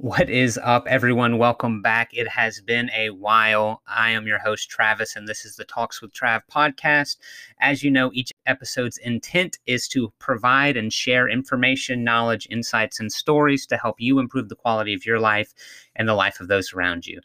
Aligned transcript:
What 0.00 0.30
is 0.30 0.60
up, 0.62 0.86
everyone? 0.86 1.38
Welcome 1.38 1.82
back. 1.82 2.14
It 2.14 2.28
has 2.28 2.60
been 2.60 2.88
a 2.96 3.10
while. 3.10 3.82
I 3.88 4.10
am 4.10 4.28
your 4.28 4.38
host, 4.38 4.70
Travis, 4.70 5.16
and 5.16 5.26
this 5.26 5.44
is 5.44 5.56
the 5.56 5.64
Talks 5.64 6.00
with 6.00 6.12
Trav 6.12 6.42
podcast. 6.48 7.16
As 7.58 7.82
you 7.82 7.90
know, 7.90 8.12
each 8.14 8.32
episode's 8.46 8.98
intent 8.98 9.58
is 9.66 9.88
to 9.88 10.12
provide 10.20 10.76
and 10.76 10.92
share 10.92 11.28
information, 11.28 12.04
knowledge, 12.04 12.46
insights, 12.48 13.00
and 13.00 13.10
stories 13.10 13.66
to 13.66 13.76
help 13.76 13.96
you 13.98 14.20
improve 14.20 14.48
the 14.48 14.54
quality 14.54 14.94
of 14.94 15.04
your 15.04 15.18
life 15.18 15.52
and 15.96 16.08
the 16.08 16.14
life 16.14 16.38
of 16.38 16.46
those 16.46 16.72
around 16.72 17.04
you. 17.04 17.20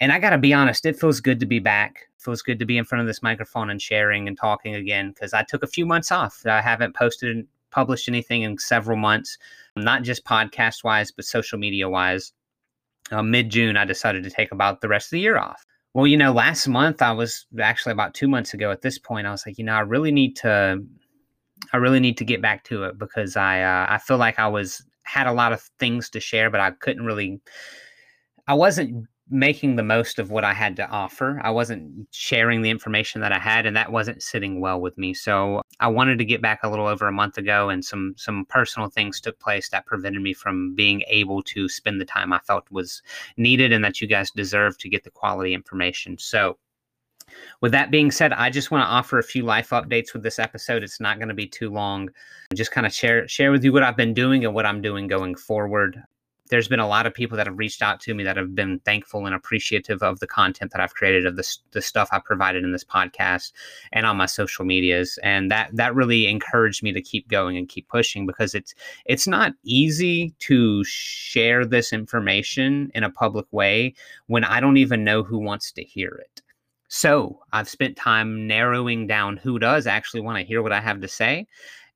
And 0.00 0.10
I 0.10 0.18
got 0.18 0.30
to 0.30 0.38
be 0.38 0.54
honest, 0.54 0.86
it 0.86 0.98
feels 0.98 1.20
good 1.20 1.40
to 1.40 1.46
be 1.46 1.58
back. 1.58 2.06
It 2.16 2.22
feels 2.22 2.40
good 2.40 2.58
to 2.60 2.64
be 2.64 2.78
in 2.78 2.86
front 2.86 3.02
of 3.02 3.06
this 3.06 3.22
microphone 3.22 3.68
and 3.68 3.82
sharing 3.82 4.28
and 4.28 4.38
talking 4.38 4.74
again 4.76 5.10
because 5.10 5.34
I 5.34 5.42
took 5.42 5.62
a 5.62 5.66
few 5.66 5.84
months 5.84 6.10
off. 6.10 6.42
I 6.46 6.62
haven't 6.62 6.96
posted, 6.96 7.36
and 7.36 7.46
published 7.70 8.08
anything 8.08 8.42
in 8.42 8.58
several 8.58 8.96
months 8.96 9.38
not 9.80 10.02
just 10.02 10.24
podcast 10.24 10.84
wise, 10.84 11.10
but 11.10 11.24
social 11.24 11.58
media 11.58 11.88
wise. 11.88 12.32
Uh, 13.10 13.22
Mid 13.22 13.50
June, 13.50 13.76
I 13.76 13.84
decided 13.84 14.22
to 14.24 14.30
take 14.30 14.52
about 14.52 14.80
the 14.80 14.88
rest 14.88 15.06
of 15.06 15.10
the 15.12 15.20
year 15.20 15.38
off. 15.38 15.64
Well, 15.94 16.06
you 16.06 16.16
know, 16.16 16.32
last 16.32 16.68
month 16.68 17.00
I 17.00 17.12
was 17.12 17.46
actually 17.60 17.92
about 17.92 18.14
two 18.14 18.28
months 18.28 18.54
ago 18.54 18.70
at 18.70 18.82
this 18.82 18.98
point. 18.98 19.26
I 19.26 19.30
was 19.30 19.46
like, 19.46 19.58
you 19.58 19.64
know, 19.64 19.72
I 19.72 19.80
really 19.80 20.12
need 20.12 20.36
to, 20.36 20.84
I 21.72 21.76
really 21.78 22.00
need 22.00 22.18
to 22.18 22.24
get 22.24 22.42
back 22.42 22.64
to 22.64 22.84
it 22.84 22.98
because 22.98 23.36
I, 23.36 23.62
uh, 23.62 23.86
I 23.88 23.98
feel 23.98 24.18
like 24.18 24.38
I 24.38 24.48
was 24.48 24.84
had 25.04 25.26
a 25.26 25.32
lot 25.32 25.52
of 25.52 25.62
things 25.78 26.10
to 26.10 26.20
share, 26.20 26.50
but 26.50 26.60
I 26.60 26.72
couldn't 26.72 27.06
really, 27.06 27.40
I 28.46 28.54
wasn't 28.54 29.06
making 29.30 29.76
the 29.76 29.82
most 29.82 30.18
of 30.18 30.30
what 30.30 30.44
I 30.44 30.52
had 30.52 30.76
to 30.76 30.88
offer. 30.88 31.40
I 31.42 31.50
wasn't 31.50 32.06
sharing 32.10 32.62
the 32.62 32.70
information 32.70 33.20
that 33.20 33.32
I 33.32 33.38
had, 33.38 33.66
and 33.66 33.76
that 33.76 33.92
wasn't 33.92 34.22
sitting 34.22 34.60
well 34.60 34.80
with 34.80 34.96
me. 34.96 35.14
So 35.14 35.62
I 35.80 35.88
wanted 35.88 36.18
to 36.18 36.24
get 36.24 36.42
back 36.42 36.60
a 36.62 36.68
little 36.68 36.86
over 36.86 37.06
a 37.06 37.12
month 37.12 37.38
ago, 37.38 37.68
and 37.68 37.84
some 37.84 38.14
some 38.16 38.46
personal 38.46 38.88
things 38.88 39.20
took 39.20 39.38
place 39.38 39.68
that 39.70 39.86
prevented 39.86 40.22
me 40.22 40.32
from 40.32 40.74
being 40.74 41.02
able 41.08 41.42
to 41.44 41.68
spend 41.68 42.00
the 42.00 42.04
time 42.04 42.32
I 42.32 42.38
felt 42.40 42.70
was 42.70 43.02
needed, 43.36 43.72
and 43.72 43.84
that 43.84 44.00
you 44.00 44.06
guys 44.06 44.30
deserve 44.30 44.78
to 44.78 44.88
get 44.88 45.04
the 45.04 45.10
quality 45.10 45.54
information. 45.54 46.18
So. 46.18 46.58
With 47.60 47.72
that 47.72 47.90
being 47.90 48.10
said, 48.10 48.32
I 48.32 48.48
just 48.48 48.70
want 48.70 48.84
to 48.84 48.90
offer 48.90 49.18
a 49.18 49.22
few 49.22 49.42
life 49.42 49.68
updates 49.68 50.14
with 50.14 50.22
this 50.22 50.38
episode. 50.38 50.82
It's 50.82 50.98
not 50.98 51.18
going 51.18 51.28
to 51.28 51.34
be 51.34 51.46
too 51.46 51.68
long. 51.68 52.08
Just 52.54 52.70
kind 52.70 52.86
of 52.86 52.92
share 52.94 53.28
share 53.28 53.52
with 53.52 53.62
you 53.62 53.70
what 53.70 53.82
I've 53.82 53.98
been 53.98 54.14
doing 54.14 54.46
and 54.46 54.54
what 54.54 54.64
I'm 54.64 54.80
doing 54.80 55.08
going 55.08 55.34
forward 55.34 56.02
there's 56.48 56.68
been 56.68 56.80
a 56.80 56.88
lot 56.88 57.06
of 57.06 57.14
people 57.14 57.36
that 57.36 57.46
have 57.46 57.58
reached 57.58 57.82
out 57.82 58.00
to 58.00 58.14
me 58.14 58.24
that 58.24 58.36
have 58.36 58.54
been 58.54 58.78
thankful 58.80 59.26
and 59.26 59.34
appreciative 59.34 60.02
of 60.02 60.20
the 60.20 60.26
content 60.26 60.72
that 60.72 60.80
I've 60.80 60.94
created 60.94 61.26
of 61.26 61.36
the, 61.36 61.56
the 61.72 61.82
stuff 61.82 62.08
I 62.12 62.18
provided 62.18 62.64
in 62.64 62.72
this 62.72 62.84
podcast 62.84 63.52
and 63.92 64.06
on 64.06 64.16
my 64.16 64.26
social 64.26 64.64
medias 64.64 65.18
and 65.22 65.50
that 65.50 65.70
that 65.74 65.94
really 65.94 66.26
encouraged 66.26 66.82
me 66.82 66.92
to 66.92 67.02
keep 67.02 67.28
going 67.28 67.56
and 67.56 67.68
keep 67.68 67.88
pushing 67.88 68.26
because 68.26 68.54
it's 68.54 68.74
it's 69.06 69.26
not 69.26 69.52
easy 69.64 70.34
to 70.40 70.84
share 70.84 71.64
this 71.64 71.92
information 71.92 72.90
in 72.94 73.04
a 73.04 73.10
public 73.10 73.46
way 73.50 73.94
when 74.26 74.44
I 74.44 74.60
don't 74.60 74.76
even 74.76 75.04
know 75.04 75.22
who 75.22 75.38
wants 75.38 75.72
to 75.72 75.82
hear 75.82 76.08
it. 76.08 76.42
So, 76.90 77.40
I've 77.52 77.68
spent 77.68 77.96
time 77.98 78.46
narrowing 78.46 79.06
down 79.06 79.36
who 79.36 79.58
does 79.58 79.86
actually 79.86 80.22
want 80.22 80.38
to 80.38 80.44
hear 80.44 80.62
what 80.62 80.72
I 80.72 80.80
have 80.80 81.00
to 81.02 81.08
say 81.08 81.46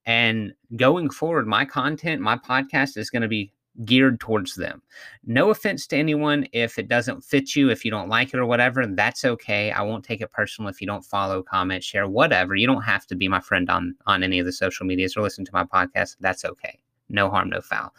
and 0.05 0.53
going 0.77 1.09
forward 1.09 1.47
my 1.47 1.65
content 1.65 2.21
my 2.21 2.37
podcast 2.37 2.97
is 2.97 3.09
going 3.09 3.23
to 3.23 3.29
be 3.29 3.53
geared 3.85 4.21
towards 4.21 4.55
them. 4.55 4.83
No 5.25 5.51
offense 5.51 5.87
to 5.89 5.97
anyone 5.97 6.47
if 6.53 6.79
it 6.79 6.89
doesn't 6.89 7.25
fit 7.25 7.57
you, 7.57 7.71
if 7.71 7.85
you 7.85 7.91
don't 7.91 8.09
like 8.09 8.35
it 8.35 8.39
or 8.39 8.47
whatever, 8.47 8.87
that's 8.87 9.25
okay. 9.25 9.71
I 9.71 9.83
won't 9.83 10.05
take 10.05 10.21
it 10.21 10.33
personal 10.33 10.69
if 10.69 10.81
you 10.81 10.87
don't 10.87 11.05
follow, 11.05 11.43
comment, 11.43 11.83
share, 11.83 12.09
whatever. 12.09 12.55
You 12.55 12.67
don't 12.67 12.83
have 12.83 13.07
to 13.07 13.17
be 13.17 13.29
my 13.29 13.41
friend 13.41 13.69
on 13.71 13.95
on 14.07 14.23
any 14.23 14.39
of 14.39 14.47
the 14.47 14.53
social 14.53 14.87
medias 14.87 15.17
or 15.17 15.23
listen 15.23 15.45
to 15.45 15.53
my 15.53 15.65
podcast. 15.65 16.17
That's 16.21 16.45
okay. 16.45 16.81
No 17.09 17.31
harm, 17.31 17.51
no 17.51 17.61
foul. 17.61 17.95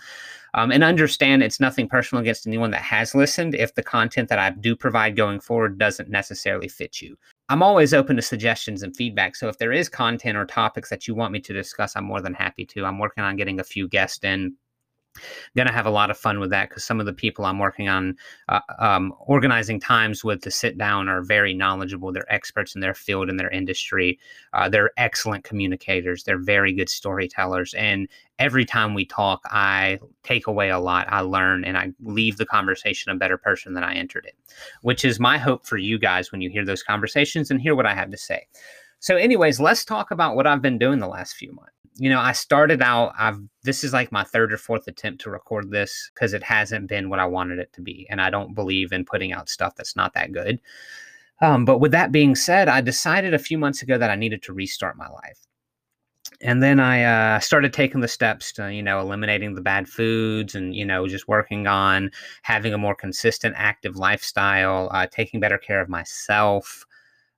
Um, 0.55 0.71
and 0.71 0.83
understand 0.83 1.41
it's 1.41 1.59
nothing 1.59 1.88
personal 1.88 2.21
against 2.21 2.45
anyone 2.45 2.71
that 2.71 2.81
has 2.81 3.16
listened 3.16 3.55
if 3.55 3.73
the 3.73 3.83
content 3.83 4.29
that 4.29 4.39
I 4.39 4.51
do 4.51 4.75
provide 4.75 5.16
going 5.16 5.39
forward 5.39 5.79
doesn't 5.79 6.09
necessarily 6.09 6.67
fit 6.67 7.01
you. 7.01 7.17
I'm 7.49 7.63
always 7.63 7.94
open 7.94 8.16
to 8.16 8.21
suggestions 8.21 8.83
and 8.83 8.95
feedback. 8.95 9.35
So 9.35 9.47
if 9.47 9.57
there 9.57 9.71
is 9.71 9.90
content 9.90 10.38
or 10.38 10.45
topics 10.45 10.90
that 10.90 11.07
you 11.07 11.16
want 11.16 11.34
me 11.34 11.40
to 11.41 11.53
discuss, 11.53 11.95
I'm 11.95 12.05
more 12.05 12.22
than 12.22 12.34
happy 12.34 12.66
to. 12.67 12.85
I'm 12.85 13.00
working 13.00 13.23
on 13.23 13.35
getting 13.35 13.59
a 13.59 13.63
few 13.63 13.88
guests 13.88 14.23
in 14.23 14.55
going 15.56 15.68
to 15.68 15.74
have 15.74 15.85
a 15.85 15.91
lot 15.91 16.09
of 16.09 16.18
fun 16.18 16.40
with 16.40 16.50
that 16.50 16.69
because 16.69 16.84
some 16.84 17.00
of 17.00 17.06
the 17.06 17.13
people 17.13 17.46
I'm 17.46 17.59
working 17.59 17.88
on 17.88 18.16
uh, 18.50 18.59
um, 18.79 19.13
organizing 19.19 19.79
times 19.79 20.24
with 20.24 20.41
to 20.41 20.51
sit 20.51 20.78
down 20.78 21.09
are 21.09 21.22
very 21.22 21.53
knowledgeable. 21.53 22.12
They're 22.12 22.31
experts 22.34 22.75
in 22.75 22.81
their 22.81 22.94
field 22.94 23.29
in 23.29 23.38
their 23.38 23.50
industry. 23.50 24.19
Uh, 24.53 24.69
they're 24.69 24.91
excellent 24.97 25.44
communicators. 25.44 26.23
They're 26.23 26.38
very 26.38 26.73
good 26.73 26.90
storytellers. 26.90 27.73
And 27.75 28.07
every 28.40 28.66
time 28.66 28.94
we 28.94 29.06
talk, 29.06 29.41
I 29.46 30.00
take 30.23 30.47
away 30.47 30.69
a 30.69 30.79
lot. 30.79 31.07
I 31.09 31.22
learn 31.22 31.63
and 31.63 31.78
I 31.78 31.91
leave 32.02 32.38
the 32.38 32.46
conversation 32.46 33.12
a 33.12 33.16
better 33.16 33.38
person 33.38 33.73
than 33.73 33.84
I 33.84 33.96
entered 33.96 34.25
it, 34.25 34.35
which 34.81 35.06
is 35.06 35.19
my 35.19 35.38
hope 35.38 35.66
for 35.66 35.78
you 35.78 36.00
guys 36.00 36.31
when 36.31 36.41
you 36.41 36.50
hear 36.50 36.66
those 36.66 36.84
conversations 36.84 37.52
and 37.52 37.62
hear 37.62 37.75
what 37.75 37.85
I 37.85 37.94
have 37.94 38.12
to 38.12 38.18
say. 38.18 38.47
So, 39.03 39.16
anyways, 39.18 39.59
let's 39.59 39.86
talk 39.86 40.12
about 40.12 40.36
what 40.36 40.47
I've 40.47 40.62
been 40.62 40.80
doing 40.80 41.00
the 41.00 41.08
last 41.08 41.36
few 41.36 41.53
months 41.53 41.74
you 41.96 42.09
know, 42.09 42.19
I 42.19 42.31
started 42.31 42.81
out, 42.81 43.14
I've, 43.18 43.40
this 43.64 43.84
is 43.84 43.94
like 43.94 44.12
my 44.12 44.24
third 44.24 44.52
or 44.52 44.58
fourth 44.58 44.88
attempt 44.88 45.22
to 45.22 45.30
record 45.30 45.69
this 45.69 46.12
because 46.14 46.34
it 46.34 46.44
hasn't 46.44 46.88
been 46.88 47.09
what 47.09 47.19
I 47.19 47.25
wanted 47.25 47.59
it 47.59 47.72
to 47.74 47.81
be. 47.81 48.08
And 48.09 48.19
I 48.19 48.30
don't 48.30 48.56
believe 48.56 48.91
in 48.91 49.06
putting 49.06 49.31
out 49.31 49.50
stuff 49.50 49.75
that's 49.75 49.96
not 49.96 50.14
that 50.14 50.31
good. 50.31 50.59
Um, 51.41 51.66
but 51.66 51.80
with 51.80 51.91
that 51.91 52.12
being 52.12 52.36
said, 52.36 52.68
I 52.68 52.81
decided 52.81 53.34
a 53.34 53.40
few 53.40 53.58
months 53.58 53.81
ago 53.81 53.97
that 53.97 54.09
I 54.09 54.16
needed 54.16 54.41
to 54.44 54.53
restart 54.53 54.97
my 54.97 55.09
life. 55.09 55.40
And 56.41 56.64
then 56.64 56.80
I 56.80 57.03
uh, 57.35 57.40
started 57.40 57.74
taking 57.74 58.02
the 58.02 58.08
steps 58.08 58.52
to, 58.53 58.74
you 58.74 58.81
know, 58.81 59.00
eliminating 59.00 59.53
the 59.53 59.62
bad 59.62 59.88
foods 59.88 60.56
and, 60.56 60.75
you 60.75 60.85
know, 60.85 61.08
just 61.08 61.28
working 61.28 61.68
on 61.68 62.12
having 62.41 62.74
a 62.74 62.78
more 62.78 62.96
consistent, 62.96 63.56
active 63.58 63.97
lifestyle, 63.97 64.90
uh, 64.91 65.06
taking 65.12 65.40
better 65.40 65.58
care 65.58 65.80
of 65.80 65.90
myself, 65.90 66.85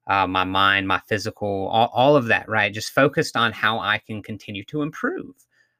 uh, 0.07 0.27
my 0.27 0.43
mind, 0.43 0.87
my 0.87 0.99
physical, 1.07 1.67
all, 1.67 1.89
all 1.93 2.15
of 2.15 2.27
that, 2.27 2.47
right? 2.47 2.73
Just 2.73 2.91
focused 2.91 3.35
on 3.35 3.51
how 3.51 3.79
I 3.79 3.97
can 3.97 4.21
continue 4.21 4.63
to 4.65 4.81
improve. 4.81 5.33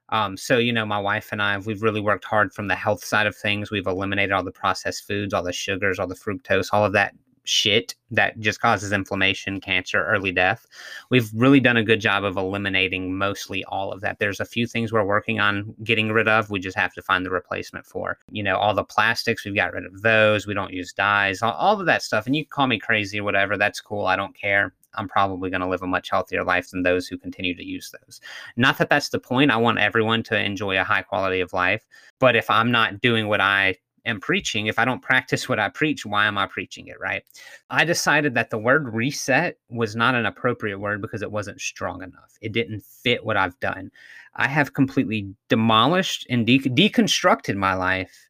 Um, 0.10 0.38
so, 0.38 0.58
you 0.58 0.72
know, 0.72 0.86
my 0.86 1.00
wife 1.00 1.30
and 1.32 1.42
I, 1.42 1.58
we've 1.58 1.82
really 1.82 2.02
worked 2.02 2.26
hard 2.26 2.54
from 2.54 2.68
the 2.68 2.76
health 2.76 3.04
side 3.04 3.28
of 3.28 3.36
things. 3.36 3.72
We've 3.72 3.88
eliminated 3.88 4.32
all 4.32 4.44
the 4.44 4.52
processed 4.52 5.08
foods, 5.08 5.34
all 5.34 5.44
the 5.44 5.54
sugars, 5.54 6.00
all 6.00 6.08
the 6.08 6.16
fructose, 6.16 6.70
all 6.72 6.86
of 6.86 6.94
that 6.94 7.14
shit 7.46 7.96
that 8.12 8.40
just 8.40 8.60
causes 8.60 8.92
inflammation, 8.92 9.60
cancer, 9.60 10.06
early 10.06 10.32
death. 10.32 10.66
We've 11.10 11.30
really 11.34 11.60
done 11.60 11.78
a 11.78 11.84
good 11.84 12.02
job 12.02 12.24
of 12.24 12.38
eliminating 12.38 13.18
mostly 13.18 13.64
all 13.66 13.92
of 13.92 14.02
that. 14.02 14.20
There's 14.20 14.40
a 14.40 14.46
few 14.46 14.68
things 14.68 14.92
we're 14.92 15.04
working 15.04 15.40
on 15.40 15.74
getting 15.84 16.12
rid 16.12 16.28
of. 16.28 16.50
We 16.50 16.60
just 16.60 16.78
have 16.78 16.94
to 16.94 17.02
find 17.02 17.26
the 17.26 17.32
replacement 17.32 17.86
for. 17.86 18.18
You 18.30 18.44
know, 18.44 18.58
all 18.58 18.74
the 18.74 18.84
plastics, 18.84 19.46
we've 19.46 19.56
got 19.56 19.74
rid 19.74 19.86
of 19.86 20.02
those. 20.02 20.48
We 20.48 20.54
don't 20.54 20.74
use 20.74 20.94
dyes, 20.94 21.42
all, 21.42 21.54
all 21.54 21.80
of 21.80 21.86
that 21.86 22.04
stuff. 22.04 22.26
And 22.26 22.36
you 22.36 22.46
call 22.46 22.68
me 22.68 22.80
crazy 22.80 23.20
or 23.20 23.24
whatever. 23.24 23.58
That's 23.58 23.82
cool. 23.82 24.06
I 24.06 24.16
don't 24.16 24.36
care. 24.36 24.74
I'm 24.98 25.08
probably 25.08 25.50
going 25.50 25.62
to 25.62 25.68
live 25.68 25.84
a 25.84 25.88
much 25.88 26.10
healthier 26.10 26.44
life 26.44 26.70
than 26.70 26.84
those 26.84 27.08
who 27.08 27.18
continue 27.18 27.56
to 27.56 27.66
use 27.66 27.92
those. 27.92 28.22
Not 28.56 28.78
that 28.78 28.90
that's 28.90 29.10
the 29.10 29.20
point. 29.20 29.52
I 29.52 29.58
want 29.58 29.80
everyone 29.80 30.24
to 30.24 30.40
enjoy 30.40 30.80
a 30.80 30.84
high 30.84 31.02
quality 31.02 31.42
of 31.42 31.54
life. 31.54 31.86
But 32.20 32.36
if 32.36 32.50
I'm 32.50 32.72
not 32.72 33.02
doing 33.02 33.28
what 33.28 33.42
I 33.42 33.76
am 34.06 34.20
preaching, 34.20 34.68
if 34.68 34.80
I 34.80 34.86
don't 34.86 35.02
practice 35.02 35.50
what 35.50 35.60
I 35.60 35.70
preach, 35.70 36.06
why 36.06 36.26
am 36.26 36.38
I 36.38 36.46
preaching 36.46 36.88
it, 36.88 37.00
right? 37.00 37.24
I 37.70 37.86
decided 37.86 38.34
that 38.36 38.50
the 38.50 38.58
word 38.58 38.94
reset 38.94 39.58
was 39.70 39.96
not 39.96 40.16
an 40.16 40.26
appropriate 40.26 40.80
word 40.80 41.02
because 41.02 41.22
it 41.22 41.32
wasn't 41.32 41.62
strong 41.62 42.04
enough. 42.04 42.38
It 42.42 42.52
didn't 42.52 42.84
fit 42.84 43.26
what 43.26 43.38
I've 43.38 43.60
done. 43.60 43.92
I 44.36 44.48
have 44.48 44.74
completely 44.74 45.34
demolished 45.50 46.28
and 46.30 46.46
de- 46.46 46.60
deconstructed 46.60 47.56
my 47.56 47.74
life 47.74 48.30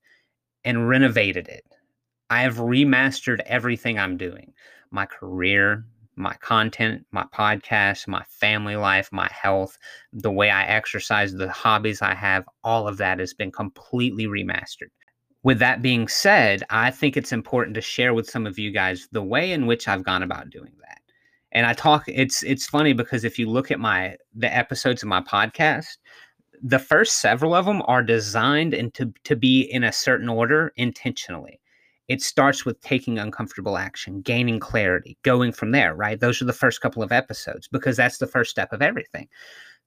and 0.63 0.87
renovated 0.87 1.47
it. 1.47 1.65
I 2.29 2.41
have 2.41 2.57
remastered 2.57 3.39
everything 3.41 3.99
I'm 3.99 4.17
doing 4.17 4.53
my 4.91 5.05
career, 5.05 5.85
my 6.15 6.33
content, 6.35 7.05
my 7.11 7.25
podcast, 7.33 8.07
my 8.07 8.23
family 8.29 8.77
life, 8.77 9.09
my 9.11 9.29
health, 9.31 9.77
the 10.13 10.31
way 10.31 10.49
I 10.49 10.63
exercise, 10.63 11.33
the 11.33 11.51
hobbies 11.51 12.01
I 12.01 12.15
have, 12.15 12.47
all 12.63 12.87
of 12.87 12.97
that 12.97 13.19
has 13.19 13.33
been 13.33 13.51
completely 13.51 14.25
remastered 14.25 14.91
with 15.45 15.59
that 15.59 15.83
being 15.83 16.07
said, 16.07 16.63
I 16.71 16.89
think 16.89 17.15
it's 17.15 17.31
important 17.31 17.75
to 17.75 17.81
share 17.81 18.15
with 18.15 18.27
some 18.27 18.47
of 18.47 18.57
you 18.57 18.71
guys 18.71 19.07
the 19.11 19.21
way 19.21 19.51
in 19.51 19.67
which 19.67 19.87
I've 19.87 20.03
gone 20.03 20.23
about 20.23 20.49
doing 20.49 20.73
that. 20.81 21.01
And 21.51 21.67
I 21.67 21.73
talk 21.73 22.05
it's 22.07 22.41
it's 22.41 22.65
funny 22.65 22.93
because 22.93 23.23
if 23.23 23.37
you 23.37 23.47
look 23.47 23.69
at 23.69 23.79
my 23.79 24.17
the 24.33 24.53
episodes 24.53 25.03
of 25.03 25.07
my 25.07 25.21
podcast, 25.21 25.97
the 26.63 26.79
first 26.79 27.21
several 27.21 27.53
of 27.53 27.65
them 27.65 27.83
are 27.85 28.01
designed 28.01 28.73
and 28.73 28.91
to, 28.95 29.13
to 29.23 29.35
be 29.35 29.61
in 29.61 29.83
a 29.83 29.91
certain 29.91 30.29
order 30.29 30.73
intentionally. 30.77 31.61
It 32.07 32.23
starts 32.23 32.65
with 32.65 32.81
taking 32.81 33.19
uncomfortable 33.19 33.77
action, 33.77 34.21
gaining 34.21 34.59
clarity, 34.59 35.15
going 35.21 35.51
from 35.51 35.71
there, 35.71 35.93
right? 35.93 36.19
Those 36.19 36.41
are 36.41 36.45
the 36.45 36.53
first 36.53 36.81
couple 36.81 37.03
of 37.03 37.11
episodes 37.11 37.67
because 37.67 37.97
that's 37.97 38.17
the 38.17 38.27
first 38.27 38.49
step 38.49 38.73
of 38.73 38.81
everything. 38.81 39.27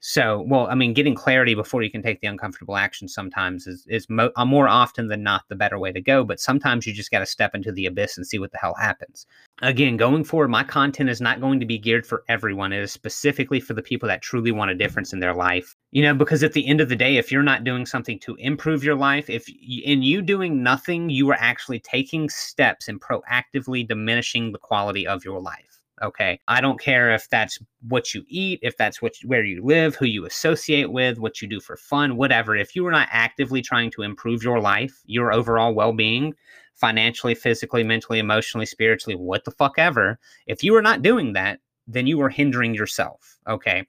So, 0.00 0.44
well, 0.46 0.68
I 0.68 0.76
mean, 0.76 0.94
getting 0.94 1.16
clarity 1.16 1.56
before 1.56 1.82
you 1.82 1.90
can 1.90 2.02
take 2.02 2.20
the 2.20 2.28
uncomfortable 2.28 2.76
action 2.76 3.08
sometimes 3.08 3.66
is 3.66 3.84
is 3.88 4.08
mo- 4.08 4.30
uh, 4.36 4.44
more 4.44 4.68
often 4.68 5.08
than 5.08 5.24
not 5.24 5.42
the 5.48 5.56
better 5.56 5.76
way 5.76 5.90
to 5.90 6.00
go. 6.00 6.22
But 6.24 6.38
sometimes 6.38 6.86
you 6.86 6.92
just 6.92 7.10
got 7.10 7.18
to 7.18 7.26
step 7.26 7.52
into 7.52 7.72
the 7.72 7.86
abyss 7.86 8.16
and 8.16 8.24
see 8.24 8.38
what 8.38 8.52
the 8.52 8.58
hell 8.58 8.74
happens. 8.74 9.26
Again, 9.60 9.96
going 9.96 10.22
forward, 10.22 10.48
my 10.48 10.62
content 10.62 11.10
is 11.10 11.20
not 11.20 11.40
going 11.40 11.58
to 11.58 11.66
be 11.66 11.78
geared 11.78 12.06
for 12.06 12.22
everyone. 12.28 12.72
It 12.72 12.80
is 12.80 12.92
specifically 12.92 13.58
for 13.58 13.74
the 13.74 13.82
people 13.82 14.06
that 14.08 14.22
truly 14.22 14.52
want 14.52 14.70
a 14.70 14.74
difference 14.76 15.12
in 15.12 15.18
their 15.18 15.34
life. 15.34 15.74
You 15.90 16.02
know, 16.04 16.14
because 16.14 16.44
at 16.44 16.52
the 16.52 16.66
end 16.68 16.80
of 16.80 16.88
the 16.88 16.96
day, 16.96 17.16
if 17.16 17.32
you're 17.32 17.42
not 17.42 17.64
doing 17.64 17.84
something 17.84 18.20
to 18.20 18.36
improve 18.36 18.84
your 18.84 18.94
life, 18.94 19.28
if 19.28 19.48
in 19.48 20.02
you 20.02 20.22
doing 20.22 20.62
nothing, 20.62 21.10
you 21.10 21.28
are 21.30 21.38
actually 21.40 21.80
taking 21.80 22.28
steps 22.28 22.86
and 22.86 23.00
proactively 23.00 23.86
diminishing 23.86 24.52
the 24.52 24.58
quality 24.58 25.08
of 25.08 25.24
your 25.24 25.40
life. 25.40 25.67
Okay. 26.02 26.38
I 26.48 26.60
don't 26.60 26.80
care 26.80 27.12
if 27.12 27.28
that's 27.28 27.58
what 27.88 28.14
you 28.14 28.24
eat, 28.28 28.60
if 28.62 28.76
that's 28.76 29.02
what 29.02 29.14
where 29.24 29.44
you 29.44 29.64
live, 29.64 29.94
who 29.94 30.06
you 30.06 30.26
associate 30.26 30.92
with, 30.92 31.18
what 31.18 31.42
you 31.42 31.48
do 31.48 31.60
for 31.60 31.76
fun, 31.76 32.16
whatever. 32.16 32.56
If 32.56 32.76
you 32.76 32.86
are 32.86 32.90
not 32.90 33.08
actively 33.10 33.62
trying 33.62 33.90
to 33.92 34.02
improve 34.02 34.42
your 34.42 34.60
life, 34.60 35.00
your 35.06 35.32
overall 35.32 35.74
well-being, 35.74 36.34
financially, 36.74 37.34
physically, 37.34 37.82
mentally, 37.82 38.18
emotionally, 38.18 38.66
spiritually, 38.66 39.16
what 39.16 39.44
the 39.44 39.50
fuck 39.50 39.78
ever, 39.78 40.18
if 40.46 40.62
you 40.62 40.74
are 40.76 40.82
not 40.82 41.02
doing 41.02 41.32
that, 41.32 41.58
then 41.86 42.06
you 42.06 42.20
are 42.20 42.28
hindering 42.28 42.74
yourself. 42.74 43.38
Okay. 43.48 43.86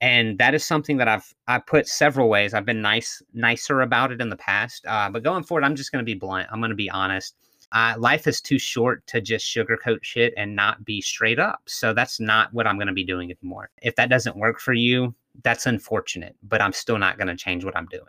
And 0.00 0.38
that 0.38 0.54
is 0.54 0.64
something 0.64 0.96
that 0.96 1.08
I've 1.08 1.32
I 1.46 1.58
put 1.58 1.86
several 1.86 2.28
ways. 2.28 2.52
I've 2.52 2.66
been 2.66 2.82
nice 2.82 3.22
nicer 3.32 3.80
about 3.82 4.12
it 4.12 4.20
in 4.20 4.28
the 4.28 4.36
past, 4.36 4.84
uh, 4.86 5.08
but 5.08 5.22
going 5.22 5.44
forward, 5.44 5.64
I'm 5.64 5.76
just 5.76 5.92
going 5.92 6.04
to 6.04 6.06
be 6.06 6.18
blunt. 6.18 6.48
I'm 6.50 6.60
going 6.60 6.70
to 6.70 6.76
be 6.76 6.90
honest 6.90 7.36
uh, 7.72 7.94
life 7.98 8.26
is 8.26 8.40
too 8.40 8.58
short 8.58 9.06
to 9.08 9.20
just 9.20 9.46
sugarcoat 9.46 10.02
shit 10.02 10.34
and 10.36 10.54
not 10.54 10.84
be 10.84 11.00
straight 11.00 11.38
up. 11.38 11.60
So 11.66 11.92
that's 11.92 12.20
not 12.20 12.52
what 12.52 12.66
I'm 12.66 12.76
going 12.76 12.88
to 12.88 12.92
be 12.92 13.04
doing 13.04 13.30
anymore. 13.30 13.70
If 13.82 13.96
that 13.96 14.10
doesn't 14.10 14.36
work 14.36 14.60
for 14.60 14.72
you, 14.72 15.14
that's 15.42 15.66
unfortunate, 15.66 16.36
but 16.42 16.62
I'm 16.62 16.72
still 16.72 16.98
not 16.98 17.18
going 17.18 17.28
to 17.28 17.36
change 17.36 17.64
what 17.64 17.76
I'm 17.76 17.86
doing. 17.86 18.04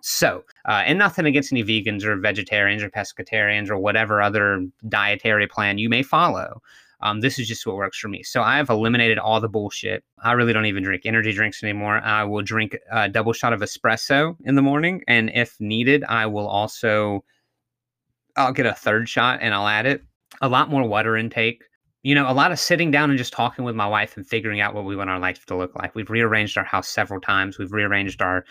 So, 0.00 0.44
uh, 0.68 0.82
and 0.84 0.98
nothing 0.98 1.24
against 1.24 1.50
any 1.50 1.64
vegans 1.64 2.04
or 2.04 2.16
vegetarians 2.16 2.82
or 2.82 2.90
pescatarians 2.90 3.70
or 3.70 3.78
whatever 3.78 4.20
other 4.20 4.66
dietary 4.88 5.46
plan 5.46 5.78
you 5.78 5.88
may 5.88 6.02
follow. 6.02 6.60
Um, 7.00 7.20
this 7.20 7.38
is 7.38 7.46
just 7.48 7.66
what 7.66 7.76
works 7.76 7.98
for 7.98 8.08
me. 8.08 8.22
So 8.22 8.42
I 8.42 8.56
have 8.56 8.70
eliminated 8.70 9.18
all 9.18 9.40
the 9.40 9.48
bullshit. 9.48 10.04
I 10.22 10.32
really 10.32 10.52
don't 10.52 10.66
even 10.66 10.82
drink 10.82 11.02
energy 11.04 11.32
drinks 11.32 11.62
anymore. 11.62 12.00
I 12.00 12.24
will 12.24 12.42
drink 12.42 12.76
a 12.90 13.08
double 13.08 13.32
shot 13.32 13.52
of 13.52 13.60
espresso 13.60 14.36
in 14.44 14.54
the 14.54 14.62
morning, 14.62 15.02
and 15.06 15.30
if 15.34 15.58
needed, 15.60 16.04
I 16.04 16.26
will 16.26 16.46
also 16.46 17.24
I'll 18.36 18.52
get 18.52 18.66
a 18.66 18.74
third 18.74 19.08
shot 19.08 19.38
and 19.42 19.54
I'll 19.54 19.68
add 19.68 19.86
it. 19.86 20.02
A 20.40 20.48
lot 20.48 20.70
more 20.70 20.86
water 20.86 21.16
intake. 21.16 21.62
You 22.02 22.14
know, 22.14 22.30
a 22.30 22.34
lot 22.34 22.52
of 22.52 22.58
sitting 22.58 22.90
down 22.90 23.10
and 23.10 23.18
just 23.18 23.32
talking 23.32 23.64
with 23.64 23.74
my 23.74 23.86
wife 23.86 24.16
and 24.16 24.26
figuring 24.26 24.60
out 24.60 24.74
what 24.74 24.84
we 24.84 24.96
want 24.96 25.08
our 25.08 25.18
life 25.18 25.46
to 25.46 25.56
look 25.56 25.74
like. 25.74 25.94
We've 25.94 26.10
rearranged 26.10 26.58
our 26.58 26.64
house 26.64 26.88
several 26.88 27.20
times. 27.20 27.58
We've 27.58 27.72
rearranged 27.72 28.20
our 28.20 28.44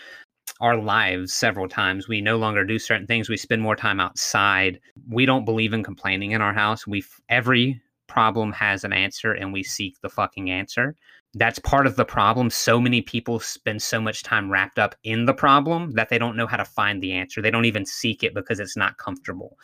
our 0.60 0.76
lives 0.76 1.32
several 1.32 1.68
times. 1.68 2.08
We 2.08 2.20
no 2.20 2.36
longer 2.36 2.64
do 2.64 2.78
certain 2.78 3.06
things. 3.06 3.28
We 3.28 3.36
spend 3.36 3.62
more 3.62 3.76
time 3.76 4.00
outside. 4.00 4.80
We 5.08 5.24
don't 5.24 5.44
believe 5.44 5.72
in 5.72 5.82
complaining 5.82 6.32
in 6.32 6.42
our 6.42 6.52
house. 6.52 6.86
We 6.86 7.04
every 7.28 7.80
problem 8.06 8.52
has 8.52 8.84
an 8.84 8.92
answer 8.92 9.32
and 9.32 9.52
we 9.52 9.62
seek 9.62 10.00
the 10.00 10.08
fucking 10.08 10.50
answer. 10.50 10.94
That's 11.34 11.58
part 11.58 11.86
of 11.86 11.96
the 11.96 12.04
problem. 12.04 12.50
So 12.50 12.80
many 12.80 13.00
people 13.00 13.40
spend 13.40 13.82
so 13.82 14.00
much 14.00 14.22
time 14.22 14.50
wrapped 14.50 14.78
up 14.78 14.94
in 15.02 15.24
the 15.24 15.34
problem 15.34 15.92
that 15.92 16.08
they 16.08 16.18
don't 16.18 16.36
know 16.36 16.46
how 16.46 16.56
to 16.56 16.64
find 16.64 17.02
the 17.02 17.12
answer. 17.12 17.42
They 17.42 17.50
don't 17.50 17.64
even 17.64 17.84
seek 17.84 18.22
it 18.22 18.34
because 18.34 18.60
it's 18.60 18.76
not 18.76 18.98
comfortable. 18.98 19.58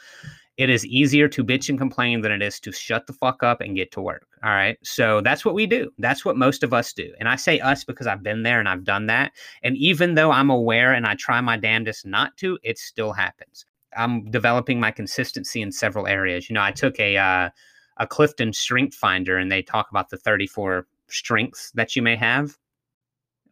It 0.57 0.69
is 0.69 0.85
easier 0.85 1.27
to 1.29 1.45
bitch 1.45 1.71
and 1.71 1.79
complain 1.79 2.21
than 2.21 2.33
it 2.33 2.43
is 2.43 2.61
to 2.61 2.73
shut 2.73 3.07
the 3.07 3.15
fuck 3.15 3.43
up 3.43 3.61
and 3.61 3.77
get 3.77 3.93
to 3.93 4.01
work. 4.03 4.27
All 4.45 4.51
right. 4.51 4.77
So 4.83 5.21
that's 5.23 5.45
what 5.45 5.55
we 5.55 5.67
do. 5.67 5.91
That's 5.99 6.25
what 6.25 6.37
most 6.37 6.63
of 6.63 6.75
us 6.75 6.93
do. 6.93 7.11
And 7.19 7.29
I 7.29 7.37
say 7.37 7.61
us 7.61 7.83
because 7.83 8.07
I've 8.07 8.23
been 8.23 8.43
there 8.43 8.61
and 8.61 8.69
I've 8.69 8.85
done 8.85 9.07
that. 9.07 9.33
And 9.63 9.77
even 9.79 10.17
though 10.17 10.33
I'm 10.33 10.51
aware 10.51 10.93
and 10.93 11.07
I 11.07 11.15
try 11.15 11.41
my 11.41 11.57
damnedest 11.57 12.05
not 12.05 12.37
to, 12.39 12.59
it 12.63 12.79
still 12.79 13.13
happens. 13.13 13.65
I'm 13.97 14.31
developing 14.31 14.79
my 14.79 14.91
consistency 14.91 15.63
in 15.63 15.73
several 15.73 16.07
areas. 16.07 16.51
You 16.51 16.55
know, 16.55 16.63
I 16.63 16.73
took 16.73 17.01
a, 17.01 17.17
uh, 17.17 17.51
a 18.01 18.07
Clifton 18.07 18.53
Strength 18.53 18.95
Finder 18.97 19.37
and 19.37 19.53
they 19.53 19.63
talk 19.63 19.89
about 19.91 20.09
the 20.09 20.17
34 20.17 20.87
strengths 21.09 21.71
that 21.73 21.95
you 21.95 22.03
may 22.03 22.17
have. 22.17 22.57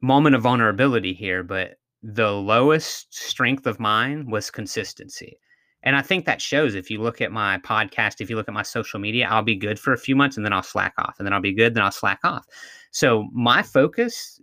Moment 0.00 0.34
of 0.34 0.42
vulnerability 0.42 1.12
here, 1.12 1.42
but 1.42 1.76
the 2.02 2.32
lowest 2.32 3.14
strength 3.14 3.66
of 3.66 3.78
mine 3.78 4.30
was 4.30 4.50
consistency. 4.50 5.38
And 5.82 5.94
I 5.94 6.02
think 6.02 6.24
that 6.24 6.40
shows 6.40 6.74
if 6.74 6.90
you 6.90 7.00
look 7.00 7.20
at 7.20 7.30
my 7.30 7.58
podcast, 7.58 8.20
if 8.20 8.30
you 8.30 8.36
look 8.36 8.48
at 8.48 8.54
my 8.54 8.62
social 8.62 8.98
media, 8.98 9.28
I'll 9.28 9.42
be 9.42 9.54
good 9.54 9.78
for 9.78 9.92
a 9.92 9.98
few 9.98 10.16
months 10.16 10.36
and 10.36 10.44
then 10.44 10.52
I'll 10.52 10.62
slack 10.62 10.94
off. 10.98 11.16
And 11.18 11.26
then 11.26 11.32
I'll 11.32 11.40
be 11.40 11.54
good, 11.54 11.74
then 11.74 11.84
I'll 11.84 11.92
slack 11.92 12.20
off. 12.24 12.46
So 12.90 13.28
my 13.32 13.62
focus 13.62 14.40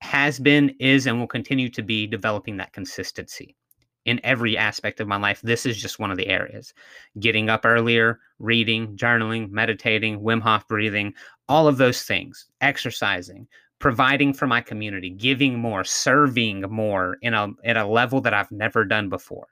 has 0.00 0.40
been, 0.40 0.74
is, 0.80 1.06
and 1.06 1.20
will 1.20 1.28
continue 1.28 1.68
to 1.70 1.82
be 1.82 2.06
developing 2.06 2.56
that 2.56 2.72
consistency 2.72 3.56
in 4.04 4.20
every 4.24 4.56
aspect 4.56 5.00
of 5.00 5.08
my 5.08 5.16
life. 5.16 5.40
This 5.42 5.64
is 5.64 5.80
just 5.80 5.98
one 5.98 6.10
of 6.10 6.16
the 6.16 6.28
areas. 6.28 6.74
Getting 7.20 7.48
up 7.48 7.64
earlier, 7.64 8.20
reading, 8.38 8.96
journaling, 8.96 9.50
meditating, 9.50 10.20
Wim 10.20 10.40
Hof 10.40 10.66
breathing, 10.66 11.14
all 11.48 11.68
of 11.68 11.76
those 11.76 12.02
things, 12.02 12.46
exercising, 12.60 13.46
providing 13.78 14.32
for 14.32 14.46
my 14.46 14.60
community, 14.60 15.10
giving 15.10 15.58
more, 15.58 15.84
serving 15.84 16.62
more 16.62 17.18
in 17.22 17.34
a 17.34 17.48
at 17.64 17.76
a 17.76 17.86
level 17.86 18.20
that 18.20 18.34
I've 18.34 18.50
never 18.50 18.84
done 18.84 19.08
before. 19.08 19.48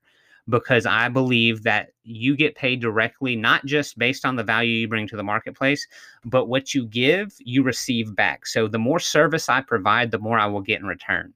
Because 0.48 0.84
I 0.84 1.08
believe 1.08 1.62
that 1.62 1.90
you 2.02 2.34
get 2.34 2.56
paid 2.56 2.80
directly, 2.80 3.36
not 3.36 3.64
just 3.66 3.98
based 3.98 4.24
on 4.24 4.34
the 4.34 4.42
value 4.42 4.72
you 4.72 4.88
bring 4.88 5.06
to 5.08 5.16
the 5.16 5.22
marketplace, 5.22 5.86
but 6.24 6.46
what 6.46 6.74
you 6.74 6.86
give, 6.86 7.32
you 7.38 7.62
receive 7.62 8.16
back. 8.16 8.46
So 8.46 8.66
the 8.66 8.78
more 8.78 8.98
service 8.98 9.48
I 9.48 9.60
provide, 9.60 10.10
the 10.10 10.18
more 10.18 10.38
I 10.40 10.46
will 10.46 10.62
get 10.62 10.80
in 10.80 10.86
return. 10.86 11.34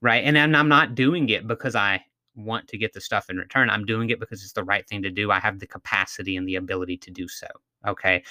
Right. 0.00 0.24
And 0.24 0.36
I'm 0.56 0.68
not 0.68 0.96
doing 0.96 1.28
it 1.28 1.46
because 1.46 1.76
I 1.76 2.04
want 2.34 2.68
to 2.68 2.78
get 2.78 2.92
the 2.92 3.00
stuff 3.00 3.30
in 3.30 3.36
return. 3.36 3.70
I'm 3.70 3.84
doing 3.84 4.10
it 4.10 4.20
because 4.20 4.42
it's 4.42 4.52
the 4.52 4.64
right 4.64 4.86
thing 4.88 5.02
to 5.02 5.10
do. 5.10 5.30
I 5.30 5.38
have 5.38 5.58
the 5.58 5.66
capacity 5.66 6.36
and 6.36 6.48
the 6.48 6.56
ability 6.56 6.96
to 6.98 7.10
do 7.10 7.28
so. 7.28 7.46
Okay. 7.86 8.22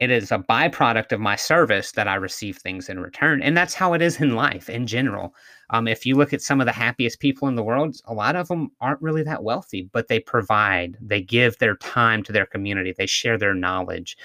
It 0.00 0.12
is 0.12 0.30
a 0.30 0.38
byproduct 0.38 1.10
of 1.10 1.18
my 1.18 1.34
service 1.34 1.90
that 1.92 2.06
I 2.06 2.14
receive 2.14 2.58
things 2.58 2.88
in 2.88 3.00
return. 3.00 3.42
And 3.42 3.56
that's 3.56 3.74
how 3.74 3.94
it 3.94 4.02
is 4.02 4.20
in 4.20 4.36
life 4.36 4.70
in 4.70 4.86
general. 4.86 5.34
Um, 5.70 5.88
if 5.88 6.06
you 6.06 6.14
look 6.14 6.32
at 6.32 6.40
some 6.40 6.60
of 6.60 6.66
the 6.66 6.72
happiest 6.72 7.18
people 7.18 7.48
in 7.48 7.56
the 7.56 7.64
world, 7.64 7.96
a 8.04 8.14
lot 8.14 8.36
of 8.36 8.46
them 8.46 8.70
aren't 8.80 9.02
really 9.02 9.24
that 9.24 9.42
wealthy, 9.42 9.90
but 9.92 10.06
they 10.06 10.20
provide, 10.20 10.96
they 11.00 11.20
give 11.20 11.58
their 11.58 11.76
time 11.78 12.22
to 12.22 12.32
their 12.32 12.46
community, 12.46 12.94
they 12.96 13.06
share 13.06 13.36
their 13.36 13.54
knowledge. 13.54 14.16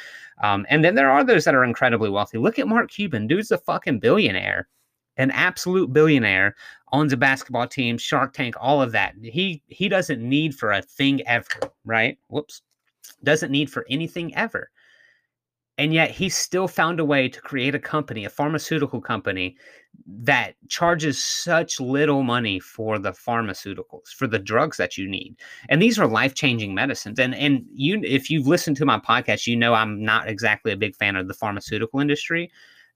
Um, 0.44 0.64
and 0.70 0.86
then 0.86 0.94
there 0.94 1.10
are 1.10 1.24
those 1.24 1.44
that 1.46 1.56
are 1.56 1.64
incredibly 1.64 2.12
wealthy. 2.12 2.38
Look 2.38 2.60
at 2.60 2.68
Mark 2.68 2.92
Cuban, 2.92 3.26
dude's 3.26 3.52
a 3.52 3.58
fucking 3.58 4.00
billionaire 4.00 4.68
an 5.18 5.32
absolute 5.32 5.94
billionaire 5.94 6.56
owns 6.94 7.12
a 7.12 7.18
basketball 7.18 7.68
team, 7.68 7.98
Shark 7.98 8.34
Tank, 8.34 8.56
all 8.60 8.82
of 8.82 8.94
that. 8.94 9.16
He 9.22 9.62
he 9.68 9.90
doesn't 9.90 10.22
need 10.22 10.56
for 10.56 10.72
a 10.72 10.82
thing 10.82 11.28
ever, 11.28 11.50
right? 11.84 12.18
Whoops. 12.30 12.62
Doesn't 13.24 13.52
need 13.52 13.70
for 13.70 13.86
anything 13.90 14.34
ever. 14.36 14.70
And 15.80 15.92
yet 15.92 16.12
he 16.12 16.30
still 16.30 16.68
found 16.68 17.00
a 17.00 17.06
way 17.06 17.28
to 17.28 17.42
create 17.42 17.74
a 17.74 17.80
company, 17.80 18.26
a 18.26 18.30
pharmaceutical 18.30 19.02
company 19.02 19.58
that 20.06 20.54
charges 20.70 21.22
such 21.22 21.80
little 21.80 22.22
money 22.22 22.60
for 22.60 23.00
the 23.00 23.12
pharmaceuticals, 23.12 24.10
for 24.16 24.28
the 24.28 24.38
drugs 24.38 24.78
that 24.78 25.00
you 25.00 25.08
need. 25.10 25.36
And 25.70 25.82
these 25.82 25.98
are 25.98 26.08
life-changing 26.08 26.76
medicines. 26.76 27.18
And 27.18 27.34
and 27.34 27.66
you 27.74 28.00
if 28.04 28.30
you've 28.30 28.48
listened 28.48 28.78
to 28.78 28.86
my 28.86 29.00
podcast, 29.00 29.48
you 29.48 29.56
know 29.56 29.74
I'm 29.74 30.04
not 30.04 30.30
exactly 30.30 30.72
a 30.72 30.78
big 30.78 30.96
fan 30.96 31.16
of 31.16 31.28
the 31.28 31.34
pharmaceutical 31.34 32.00
industry 32.00 32.52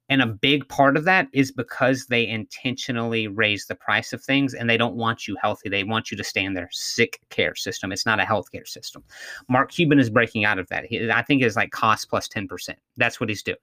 and 0.10 0.22
a 0.22 0.28
big 0.28 0.68
part 0.70 0.96
of 0.96 1.04
that 1.04 1.28
is 1.34 1.52
because 1.52 2.06
they 2.06 2.26
intentionally 2.28 3.28
raise 3.28 3.66
the 3.66 3.76
price 3.76 4.14
of 4.14 4.24
things 4.24 4.54
and 4.54 4.70
they 4.70 4.78
don't 4.78 4.96
want 4.96 5.28
you 5.28 5.36
healthy. 5.42 5.68
They 5.68 5.84
want 5.84 6.12
you 6.12 6.18
to 6.18 6.24
stay 6.24 6.44
in 6.44 6.54
their 6.54 6.70
sick 6.72 7.20
care 7.30 7.56
system. 7.56 7.92
It's 7.92 8.06
not 8.06 8.20
a 8.20 8.24
healthcare 8.24 8.68
system. 8.68 9.04
Mark 9.50 9.72
Cuban 9.72 10.00
is 10.00 10.10
breaking 10.10 10.46
out 10.46 10.60
of 10.60 10.68
that. 10.70 10.86
He, 10.86 11.12
I 11.12 11.24
think 11.24 11.42
it's 11.42 11.58
like 11.58 11.72
cost 11.72 12.10
plus 12.10 12.28
10%. 12.30 12.48
That's 12.96 13.20
what 13.20 13.30
he's 13.30 13.44
doing. 13.44 13.58